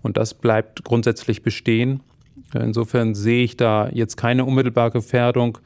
Und 0.03 0.17
das 0.17 0.35
bleibt 0.35 0.85
grundsätzlich 0.85 1.43
bestehen. 1.43 2.01
Insofern 2.53 3.15
sehe 3.15 3.45
ich 3.45 3.57
da 3.57 3.89
jetzt 3.89 4.17
keine 4.17 4.45
unmittelbare 4.45 4.91
Gefährdung. 4.91 5.59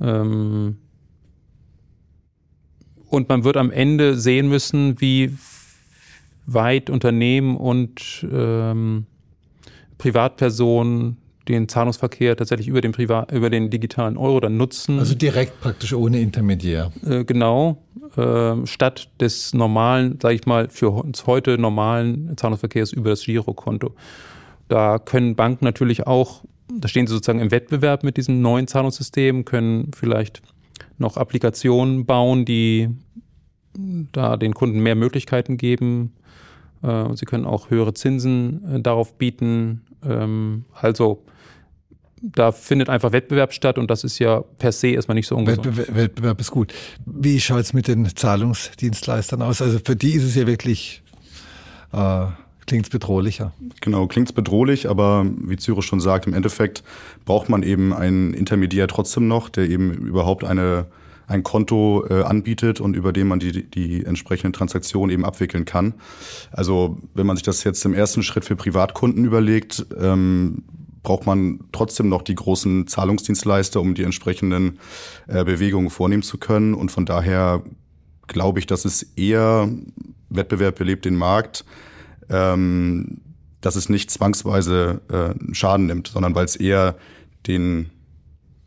Ähm, 0.00 0.76
Und 3.10 3.28
man 3.28 3.44
wird 3.44 3.58
am 3.58 3.70
Ende 3.70 4.16
sehen 4.16 4.48
müssen, 4.48 4.98
wie 5.02 5.36
weit 6.46 6.88
Unternehmen 6.88 7.58
und 7.58 8.26
ähm, 8.32 9.04
Privatpersonen 9.98 11.18
den 11.46 11.68
Zahlungsverkehr 11.68 12.36
tatsächlich 12.36 12.68
über 12.68 12.80
den, 12.80 12.92
Privat 12.92 13.30
über 13.30 13.50
den 13.50 13.68
digitalen 13.68 14.16
Euro 14.16 14.40
dann 14.40 14.56
nutzen. 14.56 14.98
Also 14.98 15.14
direkt 15.14 15.60
praktisch 15.60 15.92
ohne 15.92 16.20
Intermediär. 16.20 16.90
Äh, 17.04 17.24
genau, 17.24 17.82
äh, 18.16 18.66
statt 18.66 19.10
des 19.20 19.52
normalen, 19.52 20.18
sage 20.20 20.36
ich 20.36 20.46
mal, 20.46 20.68
für 20.70 20.90
uns 20.90 21.26
heute 21.26 21.58
normalen 21.58 22.34
Zahlungsverkehrs 22.36 22.94
über 22.94 23.10
das 23.10 23.24
Girokonto. 23.24 23.94
Da 24.72 24.98
können 24.98 25.36
Banken 25.36 25.66
natürlich 25.66 26.06
auch, 26.06 26.44
da 26.74 26.88
stehen 26.88 27.06
sie 27.06 27.12
sozusagen 27.12 27.40
im 27.40 27.50
Wettbewerb 27.50 28.04
mit 28.04 28.16
diesem 28.16 28.40
neuen 28.40 28.66
Zahlungssystem, 28.66 29.44
können 29.44 29.90
vielleicht 29.94 30.40
noch 30.96 31.18
Applikationen 31.18 32.06
bauen, 32.06 32.46
die 32.46 32.88
da 34.12 34.38
den 34.38 34.54
Kunden 34.54 34.80
mehr 34.80 34.94
Möglichkeiten 34.94 35.58
geben. 35.58 36.14
Äh, 36.82 37.14
sie 37.16 37.26
können 37.26 37.44
auch 37.44 37.68
höhere 37.68 37.92
Zinsen 37.92 38.76
äh, 38.76 38.80
darauf 38.80 39.18
bieten. 39.18 39.82
Ähm, 40.02 40.64
also 40.72 41.22
da 42.22 42.50
findet 42.50 42.88
einfach 42.88 43.12
Wettbewerb 43.12 43.52
statt 43.52 43.76
und 43.76 43.90
das 43.90 44.04
ist 44.04 44.18
ja 44.20 44.40
per 44.40 44.72
se 44.72 44.88
erstmal 44.88 45.16
nicht 45.16 45.26
so 45.26 45.36
ungesund. 45.36 45.66
Wettbewerb, 45.66 45.94
Wettbewerb 45.94 46.40
ist 46.40 46.50
gut. 46.50 46.72
Wie 47.04 47.38
schaut 47.40 47.60
es 47.60 47.74
mit 47.74 47.88
den 47.88 48.06
Zahlungsdienstleistern 48.06 49.42
aus? 49.42 49.60
Also 49.60 49.80
für 49.84 49.96
die 49.96 50.12
ist 50.12 50.24
es 50.24 50.34
ja 50.34 50.46
wirklich, 50.46 51.02
äh, 51.92 52.26
klingt 52.66 52.86
es 52.86 52.90
bedrohlicher. 52.90 53.52
Genau, 53.80 54.06
klingt 54.06 54.34
bedrohlich, 54.34 54.88
aber 54.88 55.26
wie 55.38 55.56
Cyrus 55.56 55.84
schon 55.84 56.00
sagt, 56.00 56.26
im 56.26 56.34
Endeffekt 56.34 56.82
braucht 57.24 57.48
man 57.48 57.62
eben 57.62 57.92
einen 57.92 58.34
Intermediär 58.34 58.88
trotzdem 58.88 59.28
noch, 59.28 59.48
der 59.48 59.68
eben 59.68 59.92
überhaupt 59.92 60.44
eine, 60.44 60.86
ein 61.26 61.42
Konto 61.42 62.04
äh, 62.08 62.22
anbietet 62.22 62.80
und 62.80 62.94
über 62.94 63.12
den 63.12 63.28
man 63.28 63.40
die, 63.40 63.68
die 63.68 64.04
entsprechenden 64.04 64.52
Transaktionen 64.52 65.12
eben 65.12 65.24
abwickeln 65.24 65.64
kann. 65.64 65.94
Also 66.50 66.98
wenn 67.14 67.26
man 67.26 67.36
sich 67.36 67.44
das 67.44 67.64
jetzt 67.64 67.84
im 67.84 67.94
ersten 67.94 68.22
Schritt 68.22 68.44
für 68.44 68.56
Privatkunden 68.56 69.24
überlegt, 69.24 69.86
ähm, 69.98 70.62
braucht 71.02 71.26
man 71.26 71.60
trotzdem 71.72 72.08
noch 72.08 72.22
die 72.22 72.34
großen 72.34 72.86
Zahlungsdienstleister, 72.86 73.80
um 73.80 73.94
die 73.94 74.04
entsprechenden 74.04 74.78
äh, 75.26 75.44
Bewegungen 75.44 75.90
vornehmen 75.90 76.22
zu 76.22 76.38
können. 76.38 76.74
Und 76.74 76.90
von 76.90 77.06
daher 77.06 77.62
glaube 78.28 78.60
ich, 78.60 78.66
dass 78.66 78.84
es 78.84 79.02
eher 79.02 79.68
Wettbewerb 80.30 80.78
belebt 80.78 81.04
den 81.04 81.16
Markt, 81.16 81.64
ähm, 82.32 83.20
dass 83.60 83.76
es 83.76 83.88
nicht 83.88 84.10
zwangsweise 84.10 85.00
äh, 85.08 85.54
Schaden 85.54 85.86
nimmt, 85.86 86.08
sondern 86.08 86.34
weil 86.34 86.44
es 86.44 86.56
eher 86.56 86.96
den, 87.46 87.90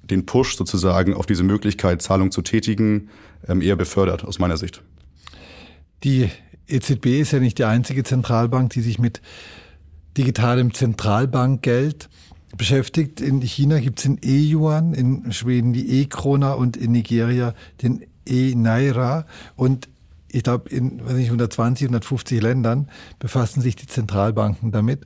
den 0.04 0.26
Push 0.26 0.56
sozusagen 0.56 1.14
auf 1.14 1.26
diese 1.26 1.44
Möglichkeit, 1.44 2.02
Zahlung 2.02 2.32
zu 2.32 2.42
tätigen, 2.42 3.10
ähm, 3.48 3.62
eher 3.62 3.76
befördert, 3.76 4.24
aus 4.24 4.40
meiner 4.40 4.58
Sicht. 4.58 4.82
Die 6.04 6.30
EZB 6.68 7.22
ist 7.22 7.32
ja 7.32 7.40
nicht 7.40 7.58
die 7.58 7.66
einzige 7.66 8.04
Zentralbank, 8.04 8.72
die 8.72 8.82
sich 8.82 9.00
mit 9.00 9.22
digitalem 10.18 10.74
Zentralbankgeld 10.74 12.10
beschäftigt. 12.58 13.22
In 13.22 13.42
China 13.42 13.80
gibt 13.80 14.00
es 14.00 14.04
den 14.04 14.20
E-Yuan, 14.24 14.94
in 14.94 15.32
Schweden 15.34 15.74
die 15.74 16.02
E-Krona 16.02 16.54
und 16.54 16.78
in 16.78 16.92
Nigeria 16.92 17.54
den 17.82 18.06
E-Naira. 18.26 19.26
Und 19.56 19.90
ich 20.36 20.44
glaube, 20.44 20.70
in 20.70 21.04
weiß 21.04 21.14
nicht, 21.14 21.28
120, 21.28 21.86
150 21.86 22.42
Ländern 22.42 22.90
befassen 23.20 23.62
sich 23.62 23.78
die 23.78 23.88
Zentralbanken 23.88 24.74
damit. 24.74 25.06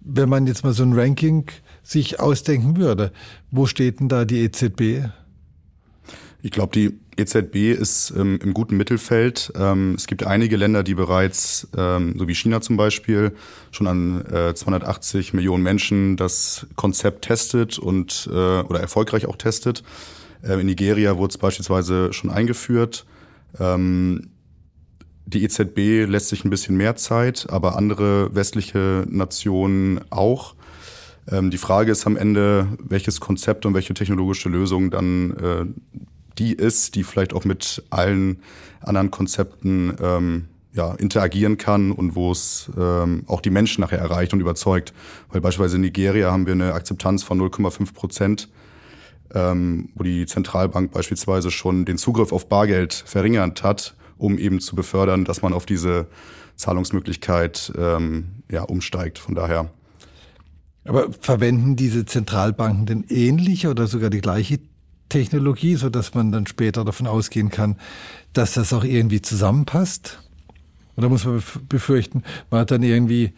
Wenn 0.00 0.28
man 0.28 0.48
jetzt 0.48 0.64
mal 0.64 0.72
so 0.72 0.82
ein 0.82 0.94
Ranking 0.94 1.46
sich 1.84 2.18
ausdenken 2.18 2.76
würde, 2.76 3.12
wo 3.52 3.66
steht 3.66 4.00
denn 4.00 4.08
da 4.08 4.24
die 4.24 4.40
EZB? 4.40 5.06
Ich 6.42 6.50
glaube, 6.50 6.72
die 6.72 6.98
EZB 7.16 7.70
ist 7.70 8.12
ähm, 8.16 8.40
im 8.42 8.52
guten 8.52 8.76
Mittelfeld. 8.76 9.52
Ähm, 9.54 9.94
es 9.94 10.08
gibt 10.08 10.26
einige 10.26 10.56
Länder, 10.56 10.82
die 10.82 10.94
bereits, 10.94 11.68
ähm, 11.76 12.16
so 12.18 12.26
wie 12.26 12.34
China 12.34 12.60
zum 12.60 12.76
Beispiel, 12.76 13.36
schon 13.70 13.86
an 13.86 14.26
äh, 14.26 14.54
280 14.54 15.34
Millionen 15.34 15.62
Menschen 15.62 16.16
das 16.16 16.66
Konzept 16.74 17.26
testet 17.26 17.78
und 17.78 18.28
äh, 18.28 18.32
oder 18.32 18.80
erfolgreich 18.80 19.26
auch 19.26 19.36
testet. 19.36 19.84
Äh, 20.42 20.54
in 20.54 20.66
Nigeria 20.66 21.16
wurde 21.16 21.30
es 21.30 21.38
beispielsweise 21.38 22.12
schon 22.12 22.30
eingeführt. 22.30 23.06
Ähm, 23.58 24.30
die 25.26 25.44
EZB 25.44 26.06
lässt 26.10 26.28
sich 26.28 26.44
ein 26.44 26.50
bisschen 26.50 26.76
mehr 26.76 26.96
Zeit, 26.96 27.46
aber 27.48 27.76
andere 27.76 28.34
westliche 28.34 29.04
Nationen 29.08 30.00
auch. 30.10 30.54
Ähm, 31.30 31.50
die 31.50 31.58
Frage 31.58 31.92
ist 31.92 32.06
am 32.06 32.16
Ende, 32.16 32.68
welches 32.78 33.20
Konzept 33.20 33.64
und 33.66 33.74
welche 33.74 33.94
technologische 33.94 34.48
Lösung 34.48 34.90
dann 34.90 35.30
äh, 35.36 35.64
die 36.38 36.54
ist, 36.54 36.94
die 36.94 37.04
vielleicht 37.04 37.34
auch 37.34 37.44
mit 37.44 37.82
allen 37.90 38.40
anderen 38.80 39.10
Konzepten 39.10 39.94
ähm, 40.00 40.48
ja, 40.74 40.94
interagieren 40.94 41.58
kann 41.58 41.92
und 41.92 42.14
wo 42.14 42.32
es 42.32 42.70
ähm, 42.78 43.24
auch 43.26 43.42
die 43.42 43.50
Menschen 43.50 43.82
nachher 43.82 43.98
erreicht 43.98 44.32
und 44.32 44.40
überzeugt. 44.40 44.94
Weil 45.28 45.40
beispielsweise 45.40 45.76
in 45.76 45.82
Nigeria 45.82 46.32
haben 46.32 46.46
wir 46.46 46.54
eine 46.54 46.72
Akzeptanz 46.72 47.22
von 47.22 47.38
0,5 47.40 47.92
Prozent, 47.92 48.48
ähm, 49.34 49.90
wo 49.94 50.04
die 50.04 50.26
Zentralbank 50.26 50.92
beispielsweise 50.92 51.50
schon 51.50 51.84
den 51.84 51.98
Zugriff 51.98 52.32
auf 52.32 52.48
Bargeld 52.48 52.92
verringert 52.92 53.62
hat, 53.62 53.94
um 54.18 54.38
eben 54.38 54.60
zu 54.60 54.76
befördern, 54.76 55.24
dass 55.24 55.42
man 55.42 55.52
auf 55.52 55.66
diese 55.66 56.06
Zahlungsmöglichkeit 56.56 57.72
ähm, 57.76 58.42
ja, 58.50 58.62
umsteigt. 58.62 59.18
Von 59.18 59.34
daher. 59.34 59.70
Aber 60.84 61.12
verwenden 61.12 61.76
diese 61.76 62.04
Zentralbanken 62.04 62.86
denn 62.86 63.04
ähnliche 63.08 63.70
oder 63.70 63.86
sogar 63.86 64.10
die 64.10 64.20
gleiche 64.20 64.58
Technologie, 65.08 65.76
so 65.76 65.90
dass 65.90 66.14
man 66.14 66.32
dann 66.32 66.46
später 66.46 66.84
davon 66.84 67.06
ausgehen 67.06 67.50
kann, 67.50 67.76
dass 68.32 68.54
das 68.54 68.72
auch 68.72 68.84
irgendwie 68.84 69.22
zusammenpasst? 69.22 70.22
Oder 70.96 71.08
muss 71.08 71.24
man 71.24 71.42
befürchten, 71.68 72.22
man 72.50 72.60
hat 72.60 72.70
dann 72.70 72.82
irgendwie 72.82 73.32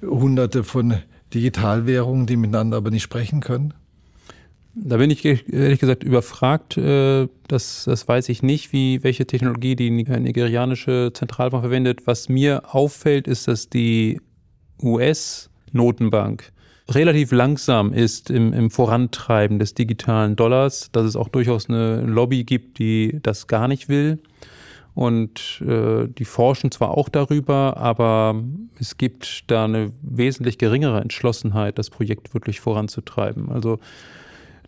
hunderte 0.00 0.64
von 0.64 0.94
Digitalwährungen, 1.34 2.26
die 2.26 2.36
miteinander 2.36 2.76
aber 2.76 2.90
nicht 2.90 3.02
sprechen 3.02 3.40
können? 3.40 3.74
Da 4.78 4.98
bin 4.98 5.10
ich 5.10 5.24
ehrlich 5.24 5.80
gesagt 5.80 6.04
überfragt. 6.04 6.76
Äh, 6.76 7.28
das, 7.48 7.84
das 7.86 8.06
weiß 8.06 8.28
ich 8.28 8.42
nicht, 8.42 8.72
wie, 8.74 9.02
welche 9.02 9.26
Technologie 9.26 9.74
die 9.74 9.90
nigerianische 9.90 11.12
Zentralbank 11.14 11.62
verwendet. 11.62 12.06
Was 12.06 12.28
mir 12.28 12.74
auffällt, 12.74 13.26
ist, 13.26 13.48
dass 13.48 13.70
die 13.70 14.20
US-Notenbank 14.82 16.52
relativ 16.90 17.32
langsam 17.32 17.94
ist 17.94 18.30
im, 18.30 18.52
im 18.52 18.70
Vorantreiben 18.70 19.58
des 19.58 19.72
digitalen 19.72 20.36
Dollars, 20.36 20.90
dass 20.92 21.06
es 21.06 21.16
auch 21.16 21.28
durchaus 21.28 21.70
eine 21.70 22.02
Lobby 22.02 22.44
gibt, 22.44 22.78
die 22.78 23.18
das 23.22 23.46
gar 23.46 23.68
nicht 23.68 23.88
will. 23.88 24.18
Und 24.94 25.62
äh, 25.66 26.06
die 26.06 26.24
forschen 26.26 26.70
zwar 26.70 26.90
auch 26.90 27.08
darüber, 27.08 27.78
aber 27.78 28.42
es 28.78 28.98
gibt 28.98 29.44
da 29.50 29.64
eine 29.64 29.90
wesentlich 30.02 30.58
geringere 30.58 31.00
Entschlossenheit, 31.00 31.78
das 31.78 31.90
Projekt 31.90 32.34
wirklich 32.34 32.60
voranzutreiben. 32.60 33.50
Also 33.50 33.78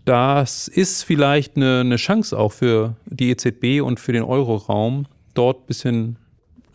das 0.08 0.68
ist 0.68 1.02
vielleicht 1.02 1.56
eine, 1.56 1.80
eine 1.80 1.96
Chance 1.96 2.38
auch 2.38 2.52
für 2.52 2.96
die 3.04 3.28
EZB 3.28 3.82
und 3.82 4.00
für 4.00 4.12
den 4.12 4.22
Euroraum, 4.22 5.04
dort 5.34 5.60
ein 5.60 5.66
bisschen 5.66 6.16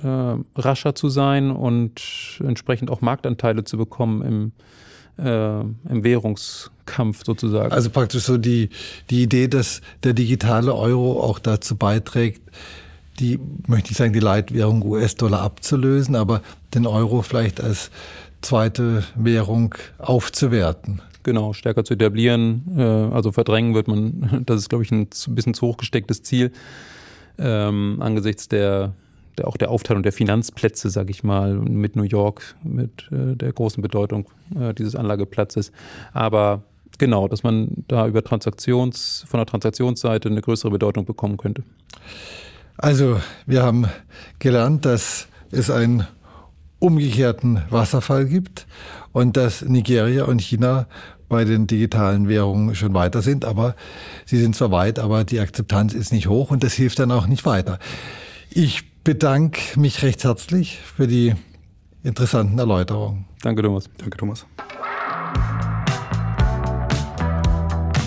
äh, 0.03 0.35
rascher 0.55 0.93
zu 0.93 1.09
sein 1.09 1.49
und 1.49 1.99
entsprechend 2.45 2.91
auch 2.91 3.01
Marktanteile 3.01 3.63
zu 3.63 3.75
bekommen 3.75 4.53
im, 5.17 5.25
äh, 5.25 5.61
im 5.61 6.03
Währungskampf 6.03 7.25
sozusagen. 7.25 7.71
Also 7.71 7.89
praktisch 7.89 8.21
so 8.21 8.37
die, 8.37 8.69
die 9.09 9.23
Idee, 9.23 9.47
dass 9.47 9.81
der 10.03 10.13
digitale 10.13 10.75
Euro 10.75 11.19
auch 11.19 11.39
dazu 11.39 11.75
beiträgt, 11.75 12.41
die, 13.19 13.39
möchte 13.65 13.91
ich 13.91 13.97
sagen, 13.97 14.13
die 14.13 14.19
Leitwährung 14.19 14.85
US-Dollar 14.85 15.41
abzulösen, 15.41 16.15
aber 16.15 16.43
den 16.75 16.85
Euro 16.85 17.23
vielleicht 17.23 17.61
als 17.61 17.89
zweite 18.41 19.03
Währung 19.15 19.73
aufzuwerten. 19.97 21.01
Genau, 21.23 21.53
stärker 21.53 21.83
zu 21.85 21.93
etablieren. 21.93 22.63
Äh, 22.77 22.81
also 22.81 23.31
verdrängen 23.31 23.73
wird 23.73 23.87
man, 23.87 24.43
das 24.45 24.61
ist, 24.61 24.69
glaube 24.69 24.83
ich, 24.83 24.91
ein 24.91 25.07
bisschen 25.29 25.53
zu 25.53 25.67
hoch 25.67 25.77
gestecktes 25.77 26.23
Ziel 26.23 26.51
ähm, 27.37 27.97
angesichts 27.99 28.47
der, 28.47 28.93
der 29.37 29.47
auch 29.47 29.57
der 29.57 29.71
Aufteilung 29.71 30.03
der 30.03 30.13
Finanzplätze, 30.13 30.89
sage 30.89 31.11
ich 31.11 31.23
mal, 31.23 31.53
mit 31.55 31.95
New 31.95 32.03
York, 32.03 32.55
mit 32.63 33.09
äh, 33.11 33.35
der 33.35 33.51
großen 33.53 33.81
Bedeutung 33.81 34.29
äh, 34.59 34.73
dieses 34.73 34.95
Anlageplatzes. 34.95 35.71
Aber 36.13 36.63
genau, 36.97 37.27
dass 37.27 37.43
man 37.43 37.83
da 37.87 38.07
über 38.07 38.23
Transaktions, 38.23 39.25
von 39.27 39.39
der 39.39 39.47
Transaktionsseite 39.47 40.29
eine 40.29 40.41
größere 40.41 40.71
Bedeutung 40.71 41.05
bekommen 41.05 41.37
könnte. 41.37 41.63
Also, 42.77 43.19
wir 43.45 43.63
haben 43.63 43.87
gelernt, 44.39 44.85
dass 44.85 45.27
es 45.51 45.69
einen 45.69 46.07
umgekehrten 46.79 47.61
Wasserfall 47.69 48.25
gibt 48.25 48.67
und 49.13 49.37
dass 49.37 49.61
Nigeria 49.61 50.25
und 50.25 50.41
China 50.41 50.87
bei 51.29 51.45
den 51.45 51.67
digitalen 51.67 52.27
Währungen 52.27 52.75
schon 52.75 52.93
weiter 52.93 53.21
sind, 53.21 53.45
aber 53.45 53.75
sie 54.25 54.39
sind 54.39 54.55
zwar 54.55 54.71
weit, 54.71 54.99
aber 54.99 55.23
die 55.23 55.39
Akzeptanz 55.39 55.93
ist 55.93 56.11
nicht 56.11 56.27
hoch 56.27 56.51
und 56.51 56.63
das 56.63 56.73
hilft 56.73 56.99
dann 56.99 57.11
auch 57.11 57.27
nicht 57.27 57.45
weiter. 57.45 57.79
Ich 58.49 58.83
bedanke 59.03 59.79
mich 59.79 60.03
recht 60.03 60.23
herzlich 60.23 60.79
für 60.79 61.07
die 61.07 61.33
interessanten 62.03 62.59
Erläuterungen. 62.59 63.25
Danke, 63.41 63.61
Thomas. 63.61 63.89
Danke, 63.97 64.17
Thomas. 64.17 64.45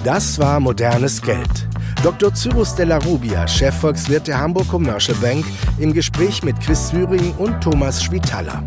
Das 0.04 0.38
war 0.38 0.60
modernes 0.60 1.20
Geld. 1.20 1.66
Dr. 2.02 2.32
Cyrus 2.32 2.74
Della 2.74 2.98
Rubia, 2.98 3.48
Chefvolkswirt 3.48 4.28
der 4.28 4.38
Hamburg 4.38 4.68
Commercial 4.68 5.16
Bank, 5.18 5.44
im 5.78 5.92
Gespräch 5.92 6.42
mit 6.44 6.60
Chris 6.60 6.90
Thüring 6.90 7.34
und 7.38 7.60
Thomas 7.60 8.04
Schwitaler. 8.04 8.62